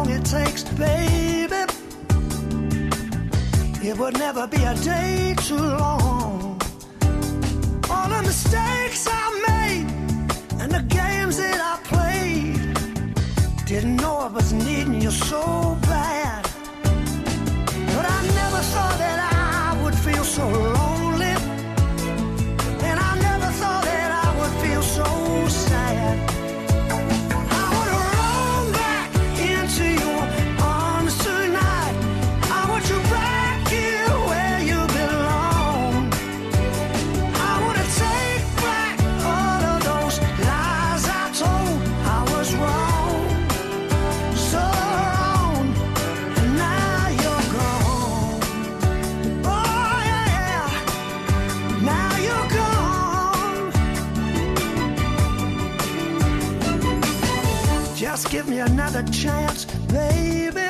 [0.10, 1.56] It takes, baby,
[3.84, 6.62] it would never be a day too long.
[7.90, 9.88] All the mistakes I made
[10.62, 16.27] and the games that I played, didn't know I was needing you so bad.
[20.38, 20.77] So
[58.30, 60.68] Give me another chance, baby,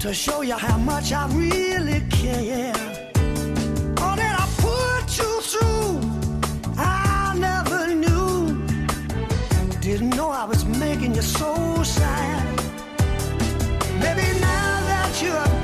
[0.00, 2.74] to show you how much I really care.
[4.02, 6.00] All that I put you through,
[6.76, 8.66] I never knew.
[9.80, 12.56] Didn't know I was making you so sad.
[14.00, 15.57] Maybe now that you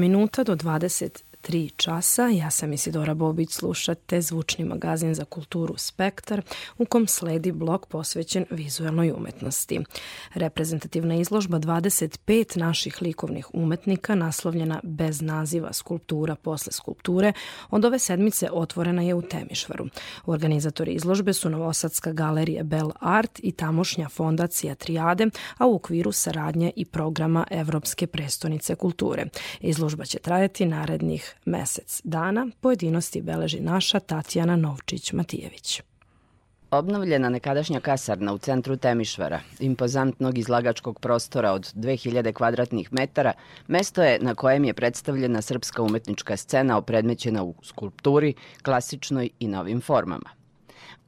[0.00, 2.28] Dva minuta do 23 časa.
[2.28, 6.42] Ja sam Isidora Bobić, slušate zvučni magazin za kulturu Spektar,
[6.78, 9.80] u kom sledi blok posvećen vizualnoj umetnosti.
[10.34, 17.32] Reprezentativna izložba 25 naših likovnih umetnika, naslovljena bez naziva Skulptura posle skulpture,
[17.70, 19.86] od ove sedmice otvorena je u Temišvaru.
[20.26, 25.26] Organizatori izložbe su Novosadska galerija Bell Art i tamošnja fondacija Triade,
[25.58, 29.26] a u okviru saradnje i programa Evropske prestonice kulture.
[29.60, 32.46] Izložba će trajati narednih mesec dana.
[32.60, 35.80] Pojedinosti beleži naša Tatjana Novčić-Matijević.
[36.70, 43.32] Obnovljena nekadašnja kasarna u centru Temišvara, impozantnog izlagačkog prostora od 2000 kvadratnih metara,
[43.66, 49.80] mesto je na kojem je predstavljena srpska umetnička scena opredmećena u skulpturi, klasičnoj i novim
[49.80, 50.39] formama.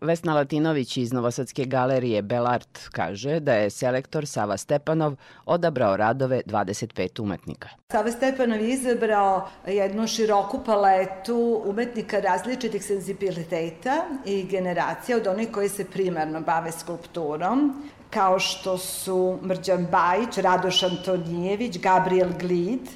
[0.02, 5.14] Vesna Latinović iz Novosadske galerije Belart kaže da je selektor Sava Stepanov
[5.46, 7.68] odabrao radove 25 umetnika.
[7.92, 15.68] Sava Stepanov je izabrao jednu široku paletu umetnika različitih senzibiliteta i generacija od onih koji
[15.68, 22.88] se primarno bave skulpturom, kao što su Mrđan Bajić, Radoš Antonijević, Gabriel Glid,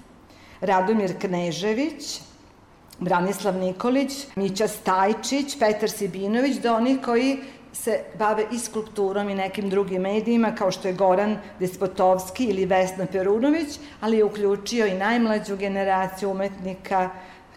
[0.60, 2.20] Radomir Knežević,
[3.00, 7.38] Branislav Nikolić, Mića Stajčić, Petar Sibinović, do onih koji
[7.72, 13.06] se bave i skulpturom i nekim drugim medijima, kao što je Goran Despotovski ili Vesna
[13.12, 17.10] Perunović, ali je uključio i najmlađu generaciju umetnika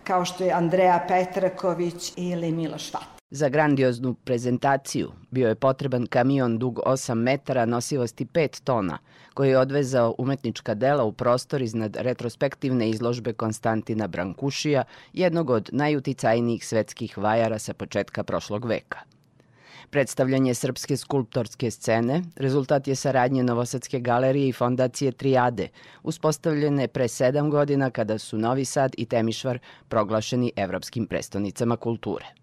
[0.03, 3.03] kao što je Andreja Petraković ili Miloš Vat.
[3.31, 8.97] Za grandioznu prezentaciju bio je potreban kamion dug 8 metara nosivosti 5 tona,
[9.33, 16.65] koji je odvezao umetnička dela u prostor iznad retrospektivne izložbe Konstantina Brankušija, jednog od najuticajnijih
[16.65, 18.99] svetskih vajara sa početka prošlog veka.
[19.89, 25.67] Predstavljanje srpske skulptorske scene rezultat je saradnje Novosadske galerije i fondacije Triade,
[26.03, 32.38] uspostavljene pre sedam godina kada su Novi Sad i Temišvar proglašeni evropskim prestonicama kulture.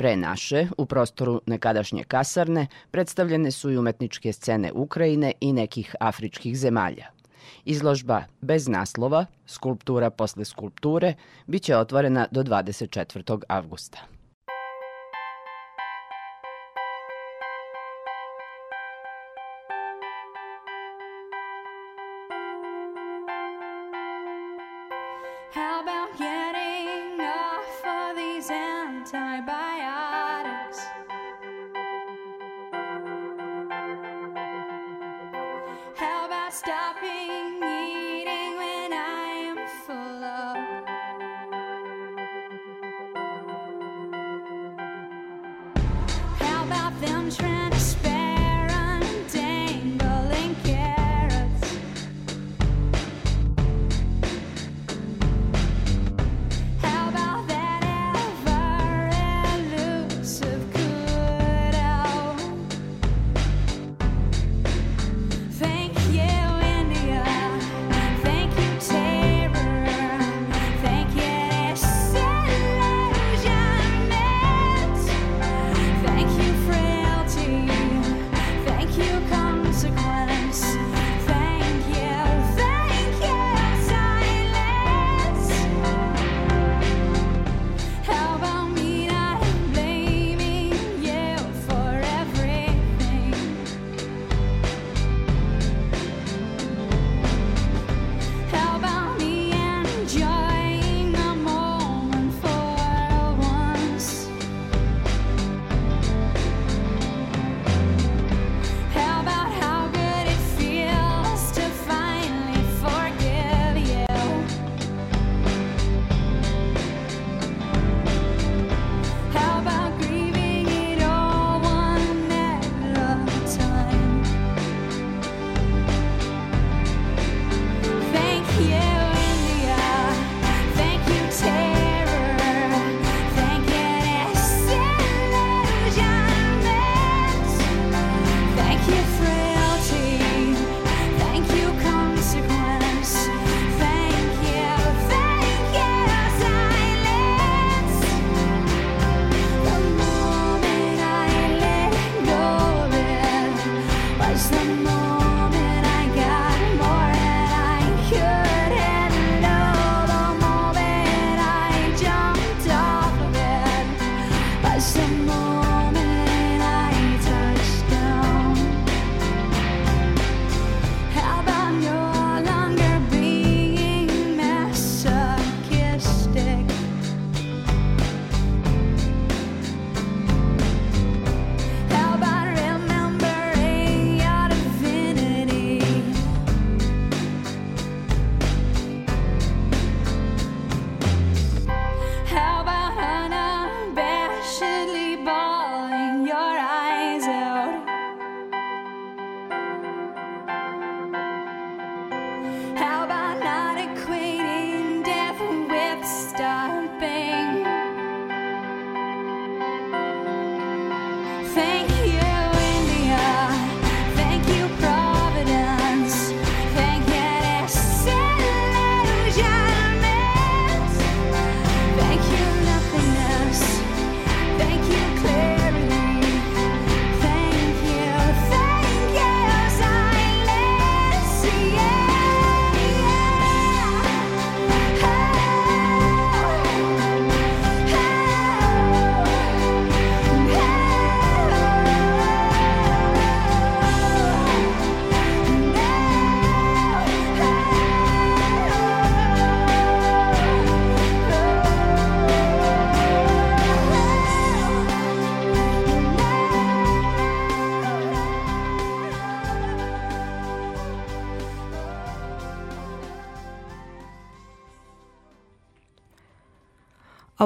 [0.00, 6.58] Pre naše, u prostoru nekadašnje kasarne, predstavljene su i umetničke scene Ukrajine i nekih afričkih
[6.58, 7.06] zemalja.
[7.64, 11.14] Izložba bez naslova, skulptura posle skulpture,
[11.46, 13.42] biće otvorena do 24.
[13.48, 13.98] avgusta.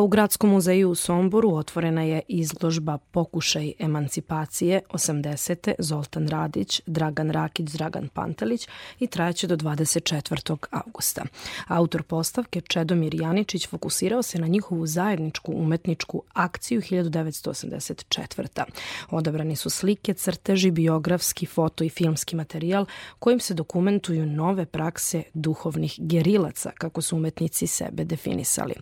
[0.05, 5.73] U Gradskom muzeju u Somboru otvorena je izložba Pokušaj emancipacije 80.
[5.79, 8.69] Zoltan Radić, Dragan Rakić, Dragan Pantelić
[9.01, 10.57] i trajaće do 24.
[10.71, 11.25] augusta.
[11.67, 18.65] Autor postavke Čedomir Janičić fokusirao se na njihovu zajedničku umetničku akciju 1984.
[19.11, 22.87] Odabrani su slike, crteži, biografski, foto i filmski materijal
[23.19, 28.75] kojim se dokumentuju nove prakse duhovnih gerilaca, kako su umetnici sebe definisali.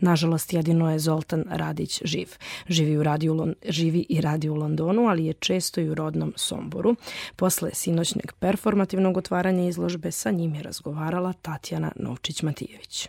[0.00, 2.28] Nažalost, jedino je Zoltan Radić živ.
[2.68, 5.94] Živi, u radi u Lon- živi i radi u Londonu, ali je često i u
[5.94, 6.96] rodnom Somboru.
[7.36, 13.08] Posle sinoćneg performativnog otvaranja izložbe sa njim je razgovarala Tatjana Novčić-Matijević.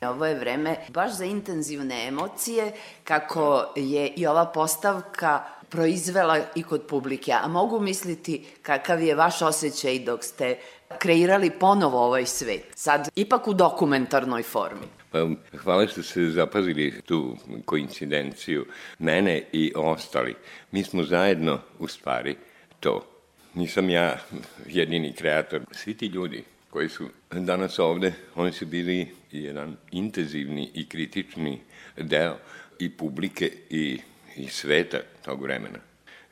[0.00, 2.72] Ovo je vreme baš za intenzivne emocije,
[3.04, 7.32] kako je i ova postavka proizvela i kod publike.
[7.32, 10.58] A mogu misliti kakav je vaš osjećaj dok ste
[10.98, 12.64] kreirali ponovo ovaj svet.
[12.74, 14.97] Sad, ipak u dokumentarnoj formi.
[15.10, 18.66] Pa, hvala što ste zapazili tu koincidenciju
[18.98, 20.34] mene i ostali.
[20.72, 22.36] Mi smo zajedno u stvari
[22.80, 23.06] to.
[23.54, 24.18] Nisam ja
[24.66, 25.60] jedini kreator.
[25.72, 31.60] Svi ti ljudi koji su danas ovde, oni su bili jedan intenzivni i kritični
[31.96, 32.36] deo
[32.78, 34.00] i publike i,
[34.36, 35.78] i sveta tog vremena.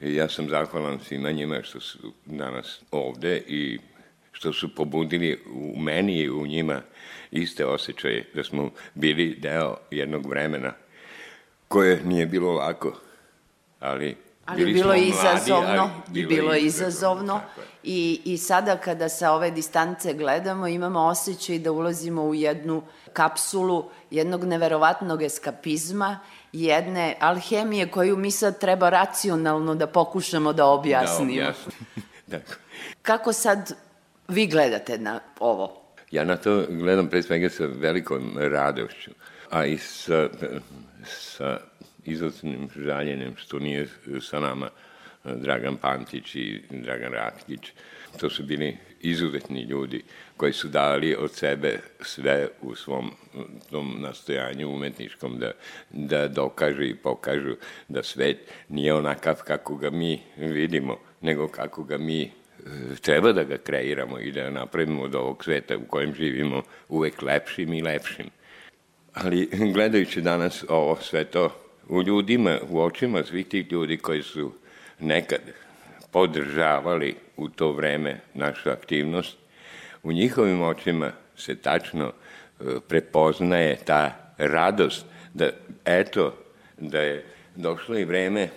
[0.00, 3.78] I ja sam zahvalan svima njima što su danas ovde i
[4.32, 6.82] što su pobudili u meni i u njima
[7.36, 10.72] iste osjećaje, da smo bili deo jednog vremena
[11.68, 12.92] koje nije bilo lako,
[13.80, 14.16] ali
[14.46, 17.40] Ali bili bilo je mladi, izazovno, ali i bilo je izazovno,
[17.82, 22.82] i, i sada kada sa ove distance gledamo imamo osjećaj da ulazimo u jednu
[23.12, 26.20] kapsulu jednog neverovatnog eskapizma,
[26.52, 31.42] jedne alhemije koju mi sad treba racionalno da pokušamo da objasnimo.
[31.42, 31.74] Da, objasnim.
[32.30, 32.52] Tako.
[33.02, 33.72] Kako sad
[34.28, 35.85] vi gledate na ovo?
[36.16, 39.10] Ja na to gledam pre svega sa velikom radošću,
[39.50, 40.28] a i sa,
[41.04, 41.58] sa
[42.04, 43.88] izuzetnim žaljenjem što nije
[44.20, 44.70] sa nama
[45.24, 47.72] Dragan Pantić i Dragan Ratkić.
[48.20, 50.02] To su bili izuzetni ljudi
[50.36, 53.10] koji su dali od sebe sve u svom
[53.70, 55.50] tom nastojanju umetničkom da,
[55.90, 57.56] da dokažu i pokažu
[57.88, 58.38] da svet
[58.68, 62.30] nije onakav kako ga mi vidimo, nego kako ga mi e,
[63.00, 67.72] treba da ga kreiramo i da napravimo od ovog sveta u kojem živimo uvek lepšim
[67.72, 68.26] i lepšim.
[69.12, 71.50] Ali gledajući danas ovo sve to
[71.88, 74.52] u ljudima, u očima svih tih ljudi koji su
[75.00, 75.40] nekad
[76.12, 79.36] podržavali u to vreme našu aktivnost,
[80.02, 85.50] u njihovim očima se tačno e, prepoznaje ta radost da
[85.84, 86.34] eto,
[86.78, 87.24] da je
[87.56, 88.48] došlo i vreme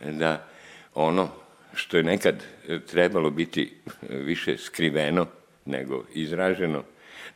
[0.00, 0.46] da
[0.94, 1.41] ono
[1.74, 5.26] što je nekad e, trebalo biti e, više skriveno
[5.64, 6.82] nego izraženo,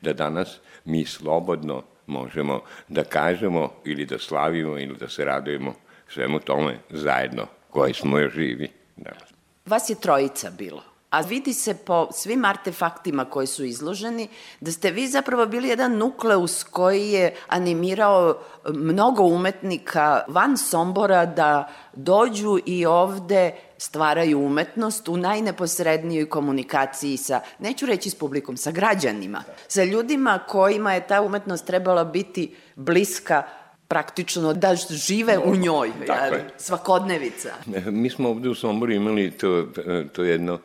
[0.01, 5.74] da danas mi slobodno možemo da kažemo ili da slavimo ili da se radujemo
[6.09, 9.28] svemu tome zajedno koji smo još živi danas.
[9.66, 10.96] Vas je trojica bilo.
[11.11, 14.29] A vidi se po svim artefaktima koji su izloženi
[14.61, 18.39] da ste vi zapravo bili jedan nukleus koji je animirao
[18.75, 27.87] mnogo umetnika van Sombora da dođu i ovde stvaraju umetnost u najneposrednijoj komunikaciji sa, neću
[27.87, 33.43] reći s publikom, sa građanima, sa ljudima kojima je ta umetnost trebala biti bliska
[33.89, 36.51] praktično da žive u njoj, jer, je.
[36.57, 37.51] svakodnevica.
[37.87, 39.67] Mi smo ovde u Somboru imali to,
[40.13, 40.59] to jedno,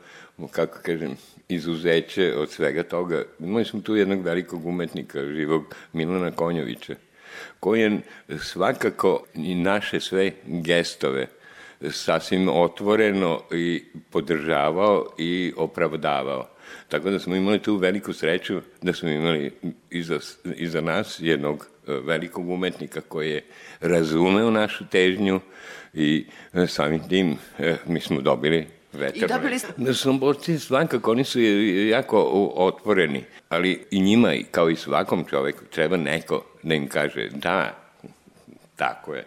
[0.48, 1.16] kako kažem,
[1.50, 3.24] izuzeće od svega toga.
[3.40, 6.96] Imali smo tu jednog velikog umetnika, živog Milana Konjovića,
[7.60, 8.00] koji je
[8.40, 11.28] svakako i naše sve gestove
[11.90, 16.48] sasvim otvoreno i podržavao i opravdavao.
[16.88, 19.52] Tako da smo imali tu veliku sreću da smo imali
[19.90, 20.20] iza,
[20.56, 23.44] iza nas jednog e, velikog umetnika koji je
[23.80, 25.40] razumeo našu težnju
[25.94, 29.18] i e, samim tim e, mi smo dobili vetar.
[29.18, 31.40] I dobili ste- Somborci svakako, oni su
[31.90, 32.22] jako
[32.56, 37.76] otvoreni, ali i njima, kao i svakom čoveku, treba neko da im kaže da,
[38.76, 39.26] tako je.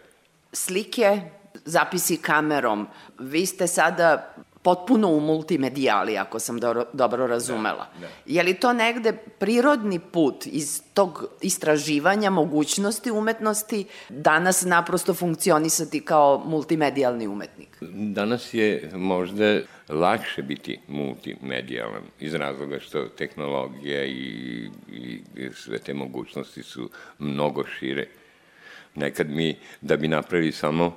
[0.52, 1.20] slike,
[1.64, 2.86] zapisi kamerom.
[3.18, 4.34] Vi ste sada
[4.64, 7.86] potpuno u multimedijali, ako sam dobro, dobro razumela.
[7.94, 8.08] Da, da.
[8.26, 16.42] Je li to negde prirodni put iz tog istraživanja mogućnosti umetnosti danas naprosto funkcionisati kao
[16.46, 17.68] multimedijalni umetnik?
[17.90, 25.20] Danas je možda lakše biti multimedijalan iz razloga što tehnologija i, i
[25.54, 28.06] sve te mogućnosti su mnogo šire.
[28.94, 30.96] Nekad mi, da bi napravili samo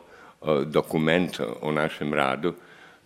[0.66, 2.54] dokument o našem radu,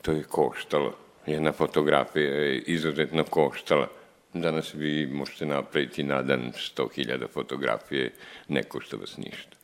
[0.02, 0.93] to je koštalo.
[1.26, 3.88] Jedna fotografija je izuzetno koštala.
[4.34, 8.14] Danas vi možete napraviti na dan 100.000 fotografije,
[8.47, 9.58] ne košta vas ništa.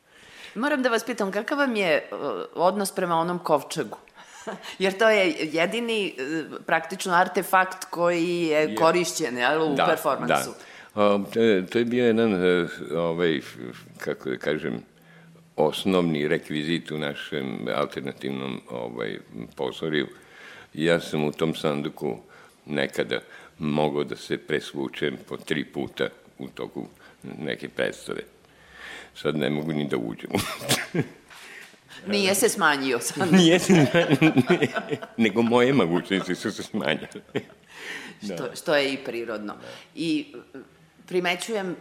[0.55, 2.19] Moram da vas pitam, kakav vam je uh,
[2.53, 3.97] odnos prema onom kovčegu?
[4.79, 10.49] Jer to je jedini uh, praktično artefakt koji je, korišćen jel, u performansu.
[10.49, 10.77] Da.
[10.97, 13.41] A, to, je, bio jedan, e, ovaj,
[13.97, 14.81] kako da kažem,
[15.55, 19.17] osnovni rekvizit u našem alternativnom ovaj,
[19.55, 20.07] pozoriju.
[20.77, 22.17] Ja sam u tom sanduku
[22.65, 23.19] nekada
[23.57, 26.07] mogao da se presvučem po tri puta
[26.37, 26.87] u toku
[27.23, 28.21] neke predstave.
[29.15, 30.29] Sad ne mogu ni da uđem.
[32.07, 33.29] Nije se smanjio sam.
[33.31, 33.85] Nije se,
[35.17, 37.07] nego moje mogućnosti su se smanjile.
[38.25, 39.55] što, što je i prirodno.
[39.95, 40.33] I
[41.07, 41.75] primećujem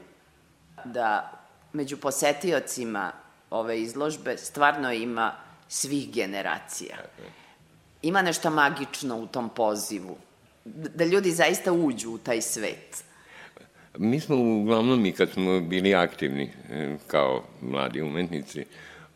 [0.85, 1.33] da
[1.73, 3.13] među posetiocima
[3.51, 5.35] ove izložbe stvarno ima
[5.69, 6.97] svih generacija.
[8.03, 10.17] Ima nešto magično u tom pozivu.
[10.65, 13.05] Da ljudi zaista uđu u taj svet.
[13.99, 18.65] Mi smo uglavnom i kad smo bili aktivni e, kao mladi umetnici,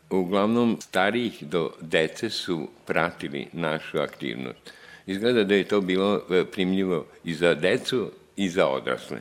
[0.09, 4.73] uglavnom starijih do dece su pratili našu aktivnost.
[5.05, 9.19] Izgleda da je to bilo e, primljivo i za decu i za odrasle.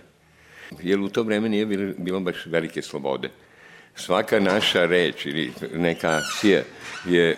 [0.83, 3.31] Jer u to vreme nije bilo, bilo baš velike slobode.
[3.95, 6.63] Svaka naša reč ili neka akcija
[7.09, 7.37] je,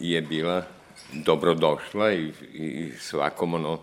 [0.00, 0.75] je bila
[1.24, 3.78] dobrodošla i, i svakom ono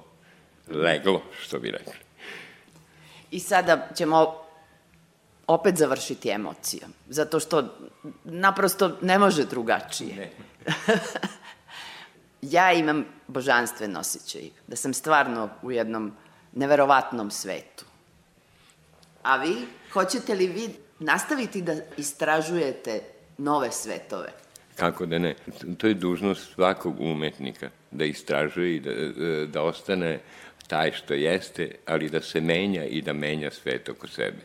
[0.68, 1.94] leglo, što bi rekli.
[3.32, 4.44] I sada ćemo
[5.48, 6.94] opet završiti emocijom.
[7.10, 7.64] Zato što
[8.24, 10.16] naprosto ne može drugačije.
[10.16, 10.32] Ne.
[12.42, 16.14] ja imam božanstven osjećaj da sam stvarno u jednom
[16.54, 17.86] neverovatnom svetu.
[19.24, 23.02] A vi, hoćete li vi nastaviti da istražujete
[23.38, 24.43] nove svetove?
[24.76, 25.36] Kako da ne?
[25.78, 28.92] To je dužnost svakog umetnika da istražuje i da,
[29.46, 30.20] da ostane
[30.68, 34.38] taj što jeste, ali da se menja i da menja svet oko sebe.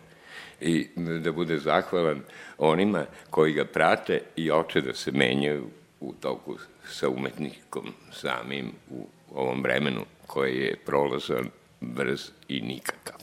[0.60, 2.22] I da bude zahvalan
[2.58, 5.66] onima koji ga prate i oče da se menjaju
[6.00, 6.56] u toku
[6.88, 11.50] sa umetnikom samim u ovom vremenu koji je prolazan,
[11.80, 13.20] brz i nikakav.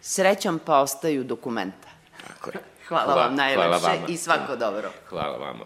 [0.00, 1.88] Srećom pa ostaju dokumenta.
[2.26, 2.58] Tako je.
[2.88, 4.06] Hvala vam najlepše hvala vama.
[4.08, 4.90] i svako dobro.
[5.08, 5.64] Hvala vama.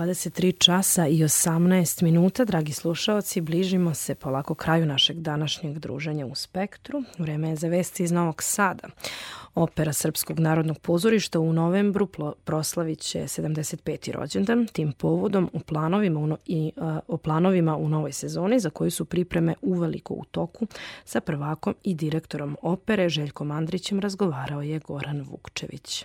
[0.00, 6.34] 23 časa i 18 minuta, dragi slušaoci, bližimo se polako kraju našeg današnjeg druženja u
[6.34, 7.02] Spektru.
[7.18, 8.88] Vreme je za vesti iz Novog Sada.
[9.54, 12.08] Opera Srpskog narodnog pozorišta u novembru
[12.44, 14.12] proslavit će 75.
[14.12, 14.66] rođendan.
[14.66, 19.04] Tim povodom u planovima u i, a, o planovima u novoj sezoni za koju su
[19.04, 20.66] pripreme uveliko u toku
[21.04, 26.04] sa prvakom i direktorom opere Željkom Andrićem razgovarao je Goran Vukčević.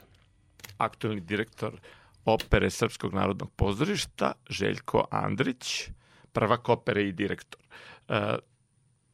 [0.77, 1.79] aktuelni direktor
[2.25, 5.89] opere Srpskog narodnog pozorišta, Željko Andrić,
[6.31, 7.61] prvak opere i direktor.
[8.09, 8.35] E,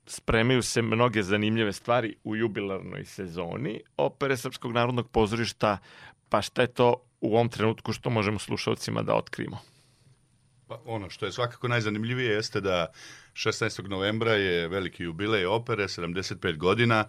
[0.06, 5.78] spremaju se mnoge zanimljive stvari u jubilarnoj sezoni opere Srpskog narodnog pozorišta,
[6.30, 9.58] pa šta je to u ovom trenutku što možemo slušalcima da otkrijemo?
[10.68, 12.88] Pa ono što je svakako najzanimljivije jeste da
[13.34, 13.88] 16.
[13.88, 17.06] novembra je veliki jubilej opere, 75 godina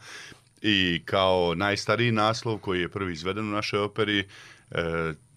[0.62, 4.24] i kao najstariji naslov koji je prvi izveden u našoj operi e,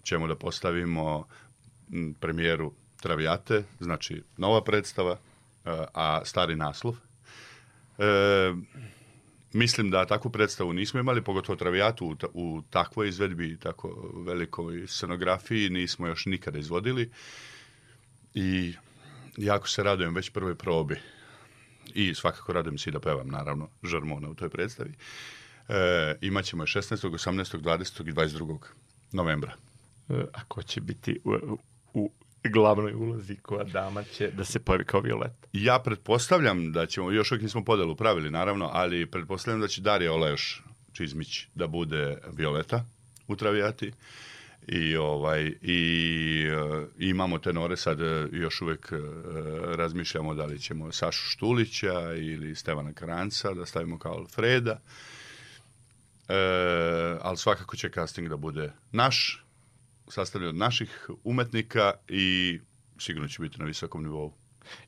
[0.06, 1.28] ćemo da postavimo
[2.20, 5.18] premijeru Travijate, znači nova predstava, e,
[5.94, 6.96] a stari naslov.
[7.98, 8.54] E,
[9.54, 15.70] mislim da takvu predstavu nismo imali, pogotovo Travijatu u, u takvoj izvedbi, tako velikoj scenografiji
[15.70, 17.12] nismo još nikada izvodili
[18.34, 18.74] i
[19.38, 20.96] jako se radujem već prvoj probi
[21.94, 24.94] i svakako radujem se i da pevam naravno Žarmona u toj predstavi.
[25.70, 28.10] E, imaćemo je 16., 18., 20.
[28.10, 28.58] i 22.
[29.12, 29.56] novembra.
[30.10, 31.58] E, a ko će biti u,
[31.94, 32.12] u
[32.44, 35.48] glavnoj ulozi koja dama će da se pojavi kao Violeta?
[35.54, 40.14] Ja pretpostavljam da ćemo, još uvijek nismo podelu pravili naravno, ali pretpostavljam da će Darija
[40.14, 42.86] Olejoš Čizmić da bude Violeta
[43.28, 43.92] u Travijati.
[44.68, 48.96] I, ovaj, i e, imamo tenore sad e, još uvijek e,
[49.76, 54.80] razmišljamo da li ćemo Sašu Štulića ili Stevana Karanca da stavimo kao Alfreda.
[56.30, 56.36] E,
[57.22, 59.45] ali svakako će casting da bude naš,
[60.08, 62.60] sastavljen od naših umetnika i
[63.00, 64.34] sigurno će biti na visokom nivou.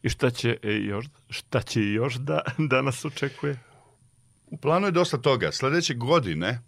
[0.03, 3.59] I šta će e, još, šta će još da, da nas očekuje?
[4.45, 5.51] U planu je dosta toga.
[5.51, 6.59] Sljedeće godine,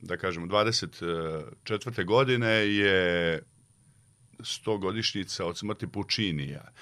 [0.00, 2.04] da kažemo 24.
[2.04, 3.42] godine je
[4.38, 6.72] 100 godišnjica od smrti Pučinija.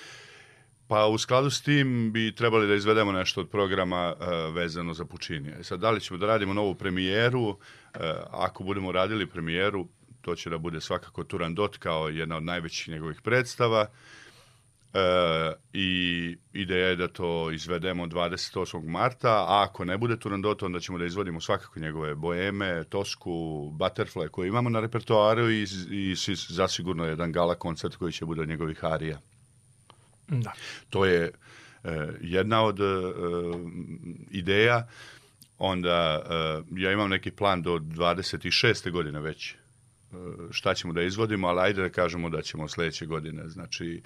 [0.88, 5.04] Pa u skladu s tim bi trebali da izvedemo nešto od programa e, vezano za
[5.04, 5.58] Pučinija.
[5.58, 7.58] I sad, da li ćemo da radimo novu premijeru?
[7.94, 7.98] E,
[8.30, 9.86] ako budemo radili premijeru,
[10.26, 13.86] to će da bude svakako Turandot kao jedna od najvećih njegovih predstava.
[14.94, 14.98] E,
[15.72, 15.88] I
[16.52, 18.88] ideja je da to izvedemo 28.
[18.88, 23.30] marta, a ako ne bude Turandot, onda ćemo da izvodimo svakako njegove boeme, Tosku,
[23.78, 28.42] Butterfly koje imamo na repertoaru i, i si- zasigurno jedan gala koncert koji će bude
[28.42, 29.20] od njegovih arija.
[30.28, 30.52] Da.
[30.90, 31.32] To je e,
[32.20, 32.84] jedna od e,
[34.30, 34.88] ideja.
[35.58, 38.90] Onda e, ja imam neki plan do 26.
[38.90, 39.54] godine već
[40.50, 44.02] šta ćemo da izvodimo, ali ajde da kažemo da ćemo sljedeće godine, znači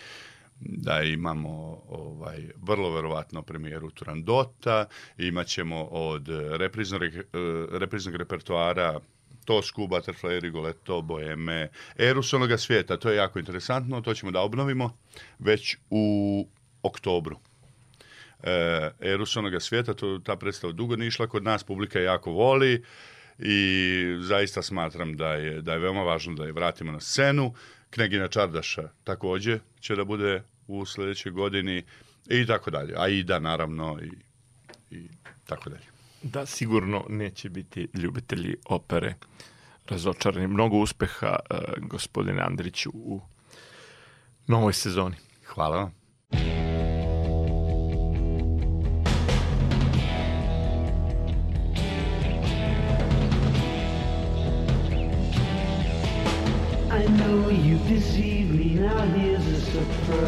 [0.61, 4.87] da imamo ovaj vrlo verovatno premijeru Turandota,
[5.19, 7.23] imat ćemo od repriznog, e,
[7.71, 9.01] repriznog repertoara
[9.45, 11.69] Tosku, Butterfly, Rigoletto, Boeme,
[11.99, 12.97] Erus onoga svijeta.
[12.97, 14.97] To je jako interesantno, to ćemo da obnovimo
[15.39, 16.47] već u
[16.83, 17.37] oktobru.
[18.43, 22.85] E, Erus onoga svijeta, to, ta predstava dugo nije išla kod nas, publika jako voli
[23.43, 27.55] i zaista smatram da je, da je veoma važno da je vratimo na scenu.
[27.91, 31.83] Knegina Čardaša također će da bude u sljedećoj godini
[32.29, 32.95] i tako dalje.
[32.97, 34.11] A Ida naravno i,
[34.97, 35.09] i
[35.47, 35.85] tako dalje.
[36.23, 39.15] Da, sigurno neće biti ljubitelji opere
[39.89, 40.47] razočarani.
[40.47, 43.21] Mnogo uspeha, e, gospodine Andriću, u
[44.47, 45.17] novoj sezoni.
[45.47, 46.70] Hvala vam.
[57.71, 60.27] You deceived me, now here's a surprise.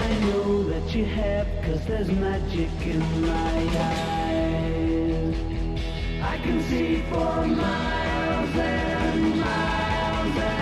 [0.00, 3.58] I know that you have, cause there's magic in my
[3.92, 5.36] eyes.
[6.22, 10.55] I can see for miles and miles and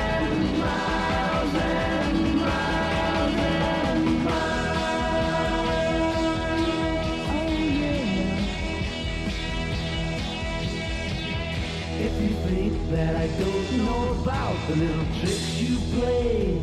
[14.68, 16.56] the little tricks you play.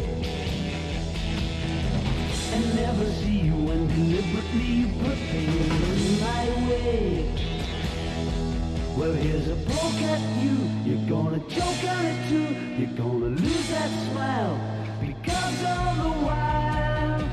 [2.53, 5.55] And never see you when deliberately you put things
[6.01, 7.31] in my way.
[8.97, 12.49] Well here's a poke at you, you're gonna choke on it too.
[12.79, 14.59] You're gonna lose that smile
[14.99, 17.29] because all the while.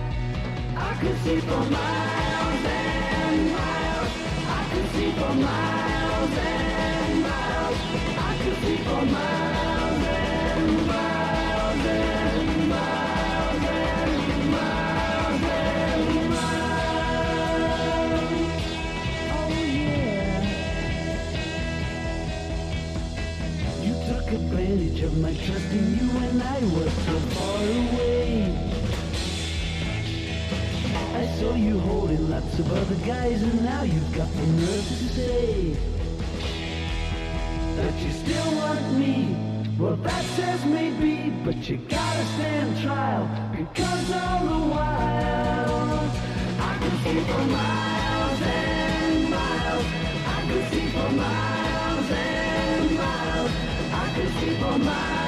[0.76, 4.12] I could see for miles and miles.
[4.46, 7.78] I could see for miles and miles.
[8.18, 9.57] I could see for miles
[25.76, 28.56] you when I was so far away.
[31.14, 35.08] I saw you holding lots of other guys and now you've got the nerve to
[35.08, 35.76] say
[37.76, 39.36] that you still want me.
[39.78, 46.10] Well, that says maybe, but you gotta stand trial because all the while
[46.60, 49.86] I can see for miles and miles.
[50.34, 53.52] I can see for miles and miles.
[53.92, 54.04] I
[54.40, 55.27] see for miles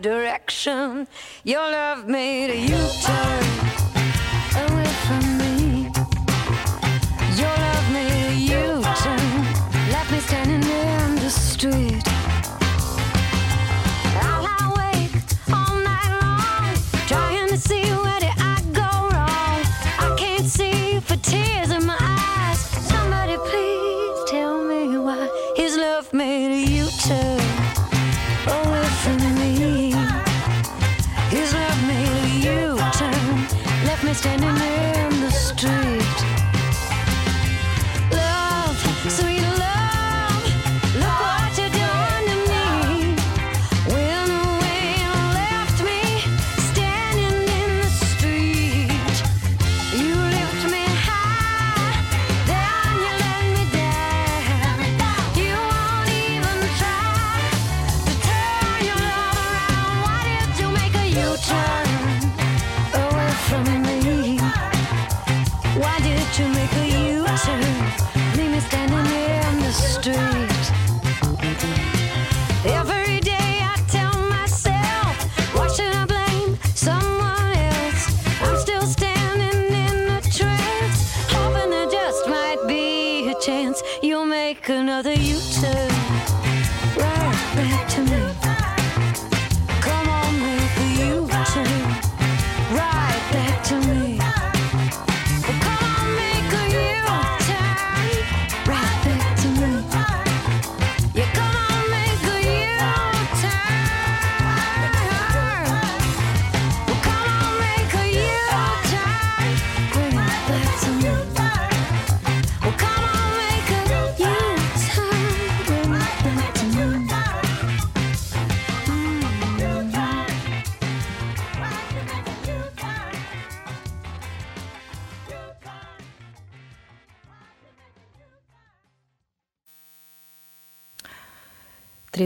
[0.00, 1.06] direction
[1.44, 3.65] your love made a U-turn.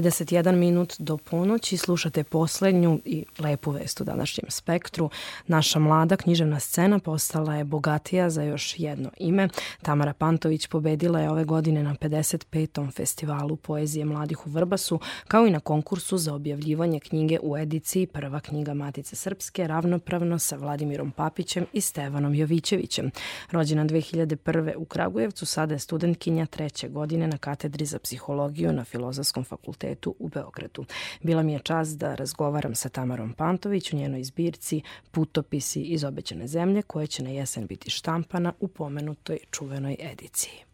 [0.00, 5.10] 31 minut do ponoći slušate poslednju i lepu vest u današnjem spektru.
[5.46, 9.48] Naša mlada književna scena postala je bogatija za još jedno ime.
[9.82, 12.92] Tamara Pantović pobedila je ove godine na 55.
[12.92, 18.40] festivalu poezije mladih u Vrbasu, kao i na konkursu za objavljivanje knjige u ediciji Prva
[18.40, 23.10] knjiga Matice Srpske ravnopravno sa Vladimirom Papićem i Stevanom Jovićevićem.
[23.50, 24.74] Rođena 2001.
[24.76, 30.14] u Kragujevcu, sada je studentkinja treće godine na katedri za psihologiju na Filozofskom fakultetu univerzitetu
[30.18, 30.84] u Beogradu.
[31.22, 36.46] Bila mi je čast da razgovaram sa Tamarom Pantović u njenoj zbirci Putopisi iz obećane
[36.46, 40.64] zemlje koja će na jesen biti štampana u pomenutoj čuvenoj ediciji.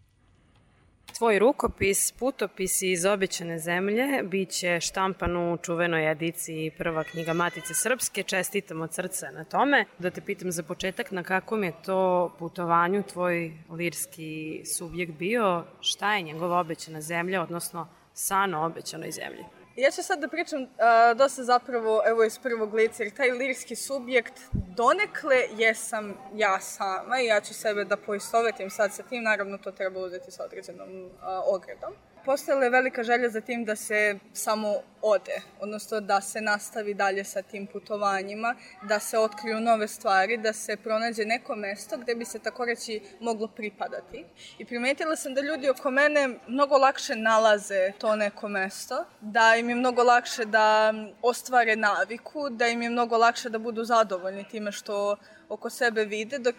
[1.18, 7.74] Tvoj rukopis, putopis iz obećane zemlje, bit će štampan u čuvenoj ediciji prva knjiga Matice
[7.74, 8.22] Srpske.
[8.22, 9.84] Čestitam od srca na tome.
[9.98, 15.64] Da te pitam za početak, na kakvom je to putovanju tvoj lirski subjekt bio?
[15.80, 19.44] Šta je njegova obećana zemlja, odnosno sana obećanoj zemlji.
[19.76, 20.68] Ja ću sad da pričam uh,
[21.16, 27.26] dosta zapravo evo iz prvog lica, jer taj lirski subjekt donekle jesam ja sama i
[27.26, 31.10] ja ću sebe da poistovetim sad sa tim, naravno to treba uzeti sa određenom uh,
[31.54, 31.92] ogredom.
[32.26, 37.24] Postojala je velika želja za tim da se samo ode, odnosno da se nastavi dalje
[37.24, 42.24] sa tim putovanjima, da se otkriju nove stvari, da se pronađe neko mesto gde bi
[42.24, 44.24] se tako reći moglo pripadati.
[44.58, 49.68] I primetila sam da ljudi oko mene mnogo lakše nalaze to neko mesto, da im
[49.68, 54.72] je mnogo lakše da ostvare naviku, da im je mnogo lakše da budu zadovoljni time
[54.72, 55.16] što
[55.48, 56.54] oko sebe vide, dok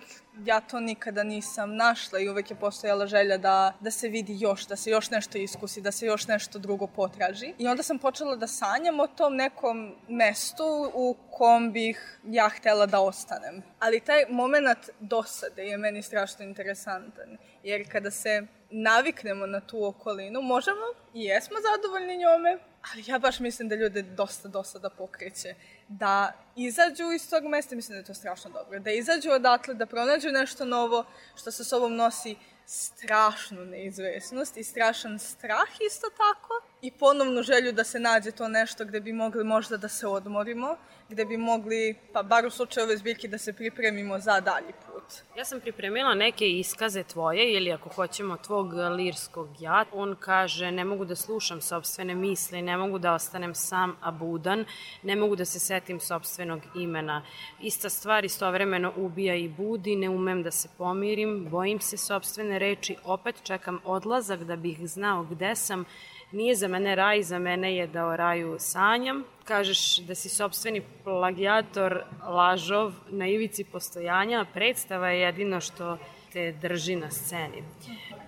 [0.45, 4.67] ja to nikada nisam našla i uvek je postojala želja da, da se vidi još,
[4.67, 7.53] da se još nešto iskusi, da se još nešto drugo potraži.
[7.57, 12.85] I onda sam počela da sanjam o tom nekom mestu u kom bih ja htela
[12.85, 13.63] da ostanem.
[13.79, 20.41] Ali taj moment dosade je meni strašno interesantan, jer kada se naviknemo na tu okolinu,
[20.41, 22.57] možemo i jesmo zadovoljni njome,
[22.91, 25.55] ali ja baš mislim da ljude dosta dosada pokreće
[25.87, 29.85] da izađu iz tog mesta, mislim da je to strašno dobro, da izađu odatle, da
[29.85, 31.05] pronađu nešto novo
[31.35, 32.35] što sa sobom nosi
[32.65, 38.85] strašnu neizvesnost i strašan strah isto tako i ponovnu želju da se nađe to nešto
[38.85, 40.77] gde bi mogli možda da se odmorimo,
[41.09, 45.03] gde bi mogli, pa bar u slučaju ove zbirke, da se pripremimo za dalji put.
[45.37, 49.85] Ja sam pripremila neke iskaze tvoje ili ako hoćemo tvog lirskog ja.
[49.91, 54.65] On kaže ne mogu da slušam sobstvene misli, ne mogu da ostanem sam a budan,
[55.03, 57.21] ne mogu da se setim sobstvenog imena.
[57.61, 62.95] Ista stvar istovremeno ubija i budi, ne umem da se pomirim, bojim se sobstvene reči,
[63.03, 65.85] opet čekam odlazak da bih znao gde sam,
[66.31, 69.23] Nije za mene raj, za mene je da o raju sanjam.
[69.43, 75.97] Kažeš da si sobstveni plagijator, lažov, na ivici postojanja, predstava je jedino što
[76.33, 77.63] te drži na sceni.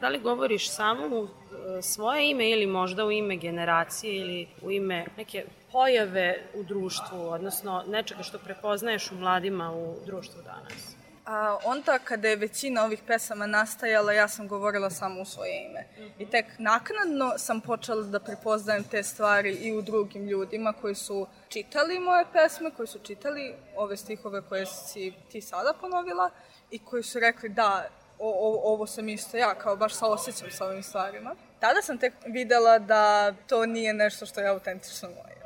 [0.01, 4.71] Da li govoriš samo u e, svoje ime ili možda u ime generacije ili u
[4.71, 10.98] ime neke pojave u društvu, odnosno nečega što prepoznaješ u mladima u društvu danas?
[11.25, 15.87] A onda kada je većina ovih pesama nastajala, ja sam govorila samo u svoje ime.
[16.19, 21.27] I tek naknadno sam počela da prepoznajem te stvari i u drugim ljudima koji su
[21.49, 26.29] čitali moje pesme, koji su čitali ove stihove koje si ti sada ponovila
[26.71, 27.89] i koji su rekli da,
[28.19, 31.35] o, o, ovo sam isto ja, kao baš saosećam sa ovim stvarima.
[31.59, 35.39] Tada sam tek videla da to nije nešto što je autentično moje.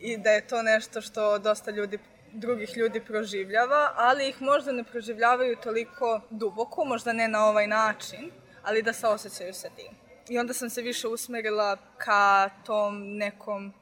[0.00, 1.98] I da je to nešto što dosta ljudi
[2.36, 8.30] drugih ljudi proživljava, ali ih možda ne proživljavaju toliko duboko, možda ne na ovaj način,
[8.62, 9.92] ali da se osjećaju sa tim.
[10.28, 13.72] I onda sam se više usmerila ka tom nekom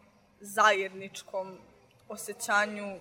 [0.40, 1.59] zajedničkom
[2.09, 2.97] osjećanju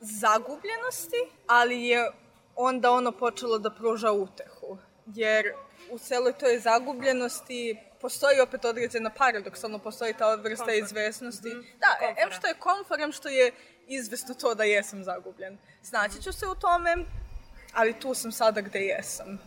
[0.00, 1.16] zagubljenosti,
[1.46, 2.10] ali je
[2.56, 4.78] onda ono počelo da pruža utehu.
[5.06, 5.52] Jer
[5.90, 10.84] u celoj toj zagubljenosti postoji opet određena paradoksalno, postoji ta vrsta Komfort.
[10.84, 11.48] izvesnosti.
[11.48, 11.60] Mhm.
[11.60, 13.52] Da, e, em što je komfor, em što je
[13.88, 15.58] izvesno to da jesam zagubljen.
[15.82, 16.96] Znaći ću se u tome,
[17.74, 19.38] ali tu sam sada gde jesam.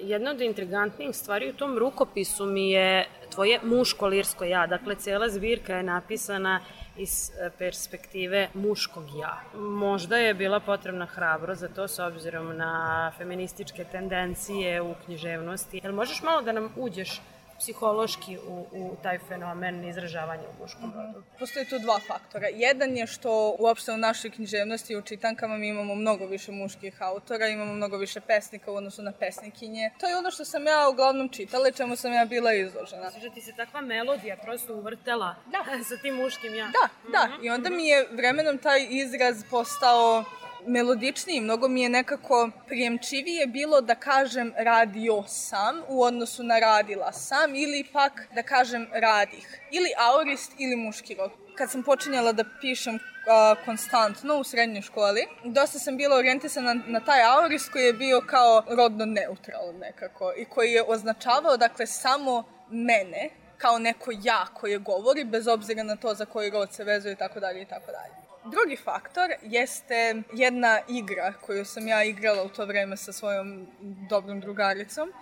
[0.00, 4.66] Jedna od intrigantnijih stvari u tom rukopisu mi je tvoje muško lirsko ja.
[4.66, 6.60] Dakle, cela zbirka je napisana
[6.96, 9.40] iz e, perspektive muškog ja.
[9.54, 15.80] Možda je bila potrebna hrabro za to s obzirom na feminističke tendencije u književnosti.
[15.82, 17.20] Jel možeš malo da nam uđeš
[17.58, 21.22] psihološki u, u taj fenomen izražavanja u muškom rodu?
[21.38, 22.48] Postoji tu dva faktora.
[22.48, 27.02] Jedan je što uopšte u našoj književnosti i u čitankama mi imamo mnogo više muških
[27.02, 29.90] autora, imamo mnogo više pesnika u odnosu na pesnikinje.
[30.00, 33.10] To je ono što sam ja uglavnom čitala i čemu sam ja bila izložena.
[33.10, 35.64] Znači, ti se takva melodija prosto uvrtela da.
[35.88, 36.66] sa tim muškim ja.
[36.66, 37.28] Da, da.
[37.42, 40.24] I onda mi je vremenom taj izraz postao
[40.66, 47.12] melodičniji, mnogo mi je nekako prijemčivije bilo da kažem radio sam u odnosu na radila
[47.12, 49.60] sam ili pak da kažem radih.
[49.70, 51.30] Ili aurist ili muški rod.
[51.54, 52.98] Kad sam počinjala da pišem
[53.28, 57.92] a, konstantno u srednjoj školi, dosta sam bila orijentisana na, na taj aurist koji je
[57.92, 64.46] bio kao rodno neutralan nekako i koji je označavao dakle samo mene kao neko ja
[64.54, 67.66] koje govori bez obzira na to za koji rod se vezuje i tako dalje i
[67.66, 68.25] tako dalje.
[68.50, 73.66] Drugi faktor jeste jedna igra koju sam ja igrala u to vreme sa svojom
[74.10, 75.12] dobrom drugaricom,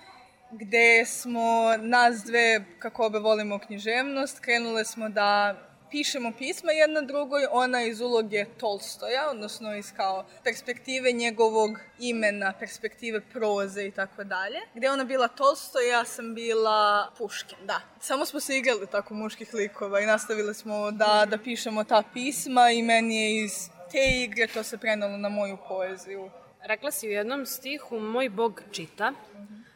[0.50, 5.56] gde smo nas dve, kako obe volimo književnost, krenule smo da
[5.90, 13.20] pišemo pisma jedna drugoj, ona iz uloge Tolstoja, odnosno iz kao perspektive njegovog imena, perspektive
[13.20, 14.58] proze i tako dalje.
[14.74, 17.80] Gde ona bila Tolstoj, ja sam bila Puškin, da.
[18.00, 22.70] Samo smo se igrali tako muških likova i nastavili smo da, da pišemo ta pisma
[22.70, 26.30] i meni je iz te igre to se prenalo na moju poeziju.
[26.62, 29.12] Rekla si u jednom stihu, moj bog čita,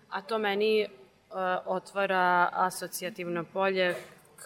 [0.08, 1.36] a to meni uh,
[1.66, 3.94] otvara asocijativno polje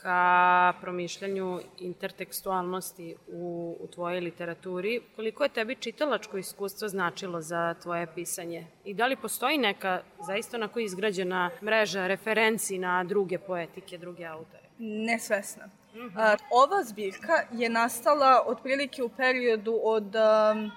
[0.03, 5.01] ka promišljanju intertekstualnosti u, u tvojoj literaturi.
[5.17, 8.67] Koliko je tebi čitalačko iskustvo značilo za tvoje pisanje?
[8.85, 14.63] I da li postoji neka zaista onako izgrađena mreža referenci na druge poetike, druge autore?
[14.79, 15.69] Nesvesna.
[16.17, 20.71] A, ova zbirka je nastala otprilike u periodu od um,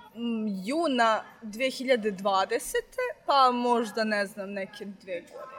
[0.65, 2.59] juna 2020.
[3.25, 5.54] pa možda ne znam neke dve godine.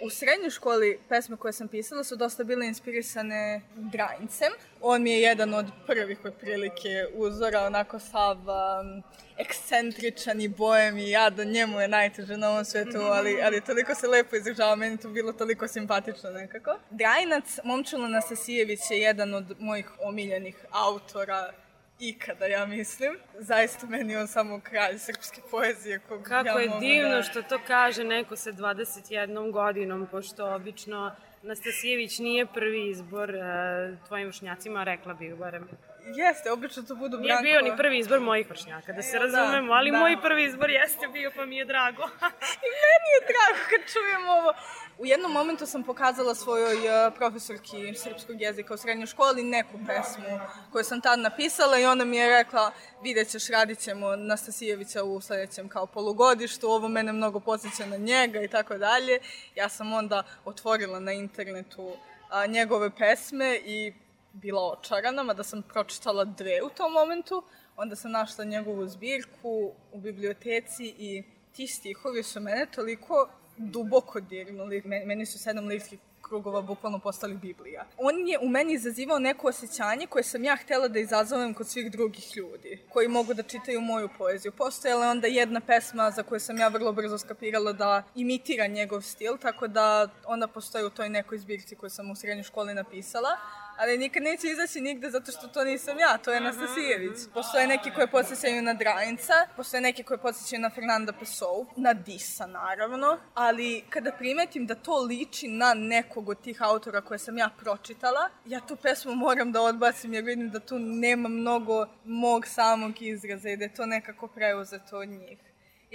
[0.00, 4.52] U srednjoj školi pesme koje sam pisala su dosta bile inspirisane Drajincem.
[4.80, 9.02] On mi je jedan od prvih otprilike uzora, onako sav um,
[9.38, 13.94] ekscentričan i bojem i ja da njemu je najteže na ovom svetu, ali, ali toliko
[13.94, 16.78] se lepo izražava, meni to bilo toliko simpatično nekako.
[16.90, 21.52] Drajinac, Momčilo Anastasijević je jedan od mojih omiljenih autora
[22.00, 23.18] ikada, ja mislim.
[23.38, 25.98] Zaista meni je on samo kralj srpske poezije.
[25.98, 27.22] Kog Kako ja je mogu divno da...
[27.22, 34.26] što to kaže neko sa 21 godinom, pošto obično Nastasijević nije prvi izbor uh, tvojim
[34.26, 35.68] vršnjacima, rekla bih barem.
[36.14, 37.42] Jeste, obično to budu Nije Brankova.
[37.42, 39.98] bio ni prvi izbor mojih vršnjaka, da se razumemo, ali da.
[39.98, 42.02] moj prvi izbor jeste bio, pa mi je drago.
[42.66, 44.52] I meni je drago kad čujem ovo.
[44.98, 50.40] U jednom momentu sam pokazala svojoj uh, profesorki srpskog jezika u srednjoj školi neku pesmu
[50.72, 55.20] koju sam tad napisala i ona mi je rekla vidjet ćeš, radit ćemo Nastasijevića u
[55.20, 59.18] sledećem kao polugodištu, ovo mene mnogo podsjeća na njega i tako dalje.
[59.54, 61.92] Ja sam onda otvorila na internetu
[62.30, 63.92] a, njegove pesme i
[64.32, 67.42] bila očarana, mada sam pročitala dve u tom momentu.
[67.76, 74.82] Onda sam našla njegovu zbirku u biblioteci i ti stihovi su mene toliko duboko dirnuli.
[74.84, 77.84] Meni, su sedam lirskih krugova bukvalno postali Biblija.
[77.98, 81.90] On je u meni izazivao neko osjećanje koje sam ja htela da izazovem kod svih
[81.90, 84.52] drugih ljudi, koji mogu da čitaju moju poeziju.
[84.52, 89.02] Postojala je onda jedna pesma za koju sam ja vrlo brzo skapirala da imitira njegov
[89.02, 93.30] stil, tako da onda postoji u toj nekoj zbirci koju sam u srednjoj školi napisala,
[93.76, 97.18] ali nikad neće izaći nigde zato što to nisam ja, to je Anastasijević.
[97.34, 102.46] Postoje neki koje podsjećaju na Drajinca, postoje neki koje podsjećaju na Fernanda Pessoa, na Disa
[102.46, 107.50] naravno, ali kada primetim da to liči na nekog od tih autora koje sam ja
[107.58, 113.02] pročitala, ja tu pesmu moram da odbacim jer vidim da tu nema mnogo mog samog
[113.02, 115.38] izraza i da je to nekako preuzeto od njih.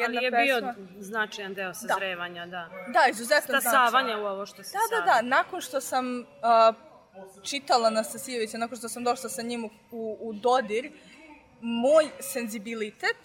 [0.05, 2.69] ali je bio značajan deo sazrevanja, da.
[2.87, 4.23] Da, izuzetno Stasavanja značajan.
[4.23, 5.21] u ovo što se Da, da, da.
[5.21, 6.90] Nakon što sam uh,
[7.43, 9.69] čitala Nastasijevića, nakon što sam došla sa njim u,
[10.19, 10.91] u, dodir,
[11.61, 13.17] moj senzibilitet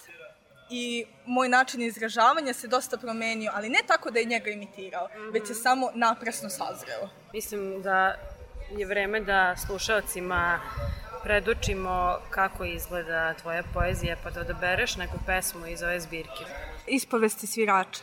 [0.71, 5.49] i moj način izražavanja se dosta promenio, ali ne tako da je njega imitirao, već
[5.49, 7.09] je samo naprasno sazreo.
[7.33, 8.15] Mislim da
[8.77, 10.61] je vreme da slušalcima
[11.23, 16.45] predočimo kako izgleda tvoja poezija, pa da odabereš neku pesmu iz ove zbirke.
[16.87, 18.03] Ispovesti svirača.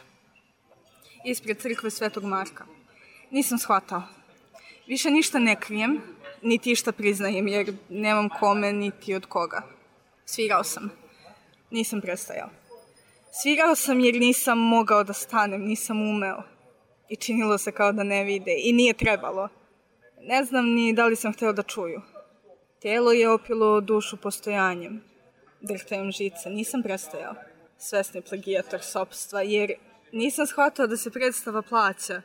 [1.26, 2.65] Ispred crkve Svetog Marka.
[3.31, 4.22] Nisam shvatao.
[4.88, 6.01] Više ništa ne krijem,
[6.41, 9.61] niti išta priznajem, jer nemam kome, niti od koga.
[10.26, 10.91] Svirao sam.
[11.72, 12.49] Nisam prestajao.
[13.41, 16.43] Svirao sam jer nisam mogao da stanem, nisam umeo.
[17.10, 18.55] I činilo se kao da ne vide.
[18.57, 19.49] I nije trebalo.
[20.22, 22.01] Ne znam ni da li sam hteo da čuju.
[22.81, 25.03] Telo je opilo dušu postojanjem.
[25.61, 26.49] Drhtajem žice.
[26.49, 27.35] Nisam prestajao.
[27.77, 29.73] Svesni plagijator sopstva, jer
[30.11, 32.22] nisam shvatao da se predstava plaća.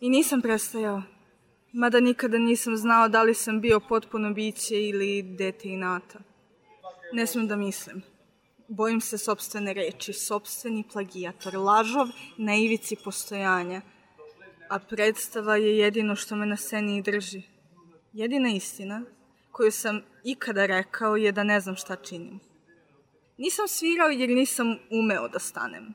[0.00, 1.02] I nisam prestajao.
[1.78, 6.18] Mada nikada nisam znao da li sam bio potpuno biće ili dete inata.
[7.12, 8.02] Ne smem da mislim.
[8.68, 12.06] Bojim se sobstvene reči, sobstveni plagijator, lažov
[12.38, 13.80] na ivici postojanja.
[14.70, 17.42] A predstava je jedino što me na sceni i drži.
[18.12, 19.02] Jedina istina
[19.52, 22.40] koju sam ikada rekao je da ne znam šta činim.
[23.38, 25.94] Nisam svirao jer nisam umeo da stanem.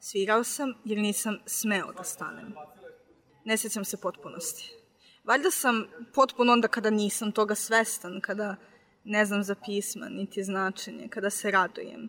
[0.00, 2.54] Svirao sam jer nisam smeo da stanem.
[3.44, 4.75] Ne sećam se potpunosti.
[5.26, 5.84] Valjda sam
[6.14, 8.56] potpuno onda kada nisam toga svestan, kada
[9.04, 12.08] ne znam za pisma, niti značenje, kada se radujem,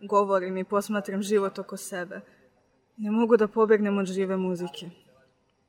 [0.00, 2.20] govorim i posmatram život oko sebe.
[2.96, 4.90] Ne mogu da pobegnem od žive muzike.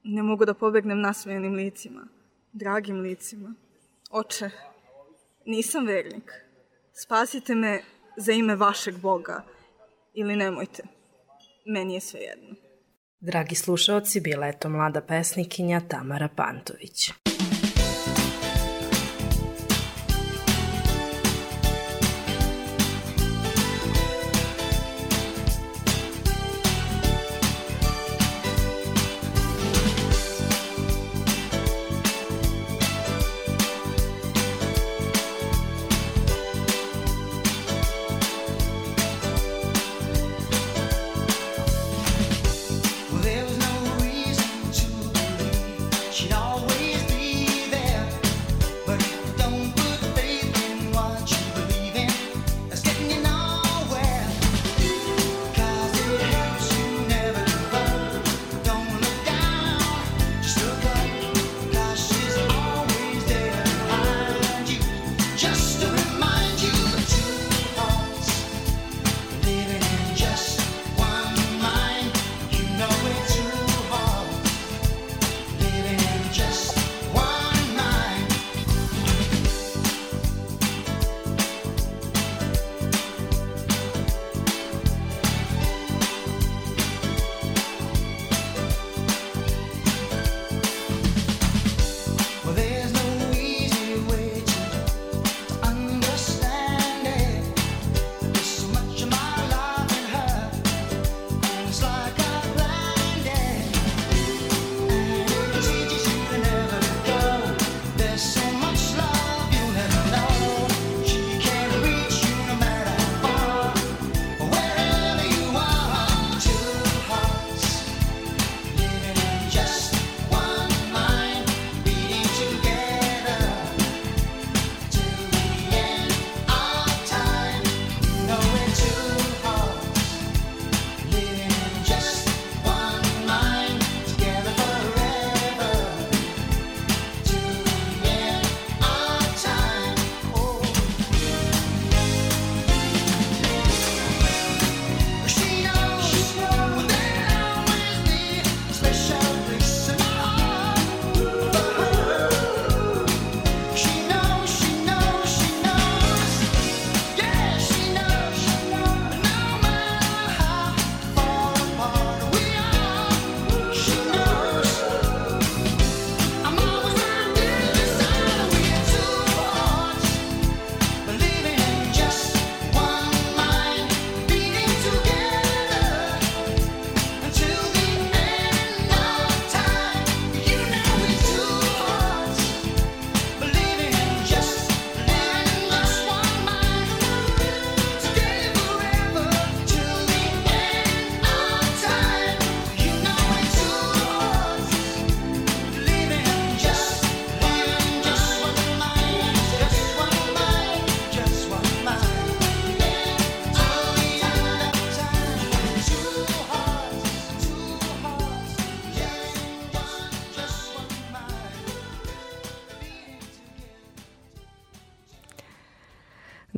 [0.03, 2.07] Ne mogu da pobegnem nasmejanim licima,
[2.53, 3.53] dragim licima.
[4.11, 4.49] Oče,
[5.45, 6.31] nisam vernik.
[6.93, 7.81] Spasite me
[8.17, 9.43] za ime vašeg Boga
[10.13, 10.83] ili nemojte.
[11.65, 12.66] Meni je sve jedno.
[13.19, 17.11] Dragi slušaoci, bila je to mlada pesnikinja Tamara Pantović.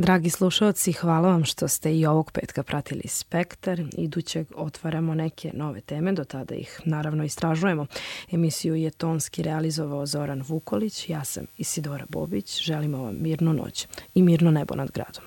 [0.10, 3.82] Dragi slušalci, hvala vam što ste i ovog petka pratili Spektar.
[3.98, 7.86] Idućeg otvaramo neke nove teme, do tada ih naravno istražujemo.
[8.32, 14.24] Emisiju je tonski realizovao Zoran Vukolić, ja sam Isidora Bobić, želimo vam mirnu noć i
[14.24, 15.24] mirno nebo nad gradom.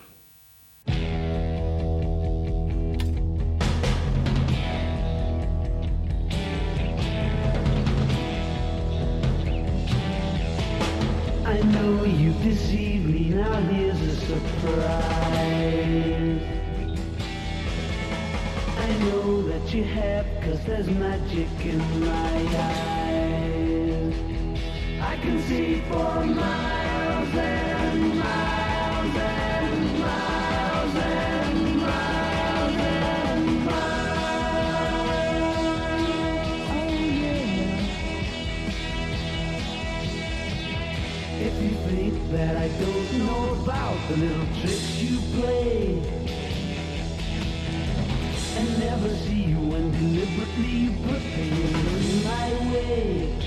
[11.46, 13.91] I know you deceived me, now here's a
[14.32, 15.32] surprise.
[18.78, 22.36] I know that you have, cause there's magic in my
[22.70, 24.14] eyes.
[25.00, 28.61] I can see for miles and miles
[44.08, 46.02] the little tricks you play.
[48.56, 53.38] And never see you when deliberately you put pain in my way.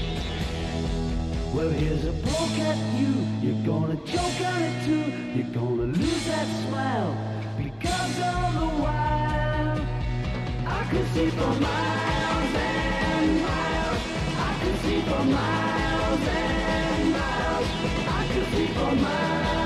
[1.54, 3.12] Well here's a poke at you,
[3.42, 5.06] you're gonna choke on it too.
[5.36, 7.12] You're gonna lose that smile
[7.58, 9.80] because all the while
[10.68, 14.02] I could see for miles and miles.
[14.48, 17.68] I could see for miles and miles.
[18.08, 19.65] I could see for miles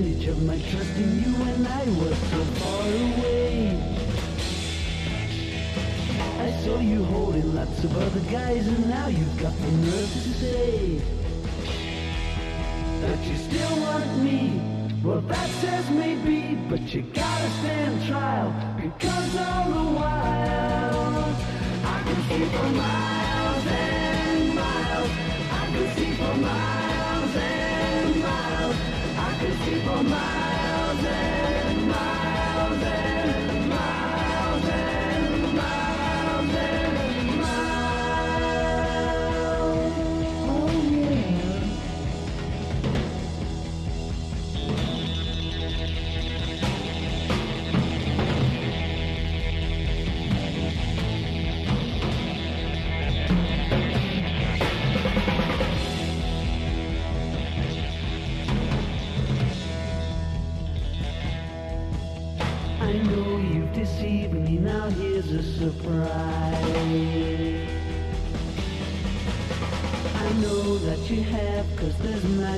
[0.00, 3.76] advantage of my trust in you when I was so far away.
[6.38, 10.32] I saw you holding lots of other guys and now you've got the nerve to
[10.40, 11.00] say
[13.02, 14.60] that you still want me.
[15.04, 21.34] Well, that says maybe, but you gotta stand trial because all the while
[21.84, 25.10] I can see for miles and miles.
[25.52, 26.79] I can see for miles.
[29.40, 31.59] Fifty-four miles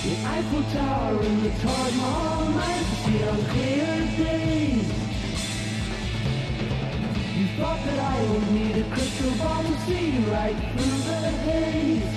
[0.02, 4.57] The Eiffel Tower and the Taj Mahal might see on clear days.
[7.58, 12.14] Thought that I would need a crystal ball to see right through the haze.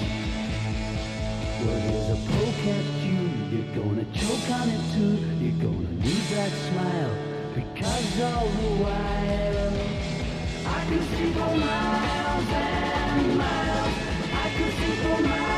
[1.61, 3.22] Well, here's a poke at you.
[3.49, 5.18] You're gonna choke on it too.
[5.41, 7.13] You're gonna need that smile
[7.55, 9.73] because all the while
[10.76, 13.95] I can see for miles and miles.
[14.31, 15.51] I can see for miles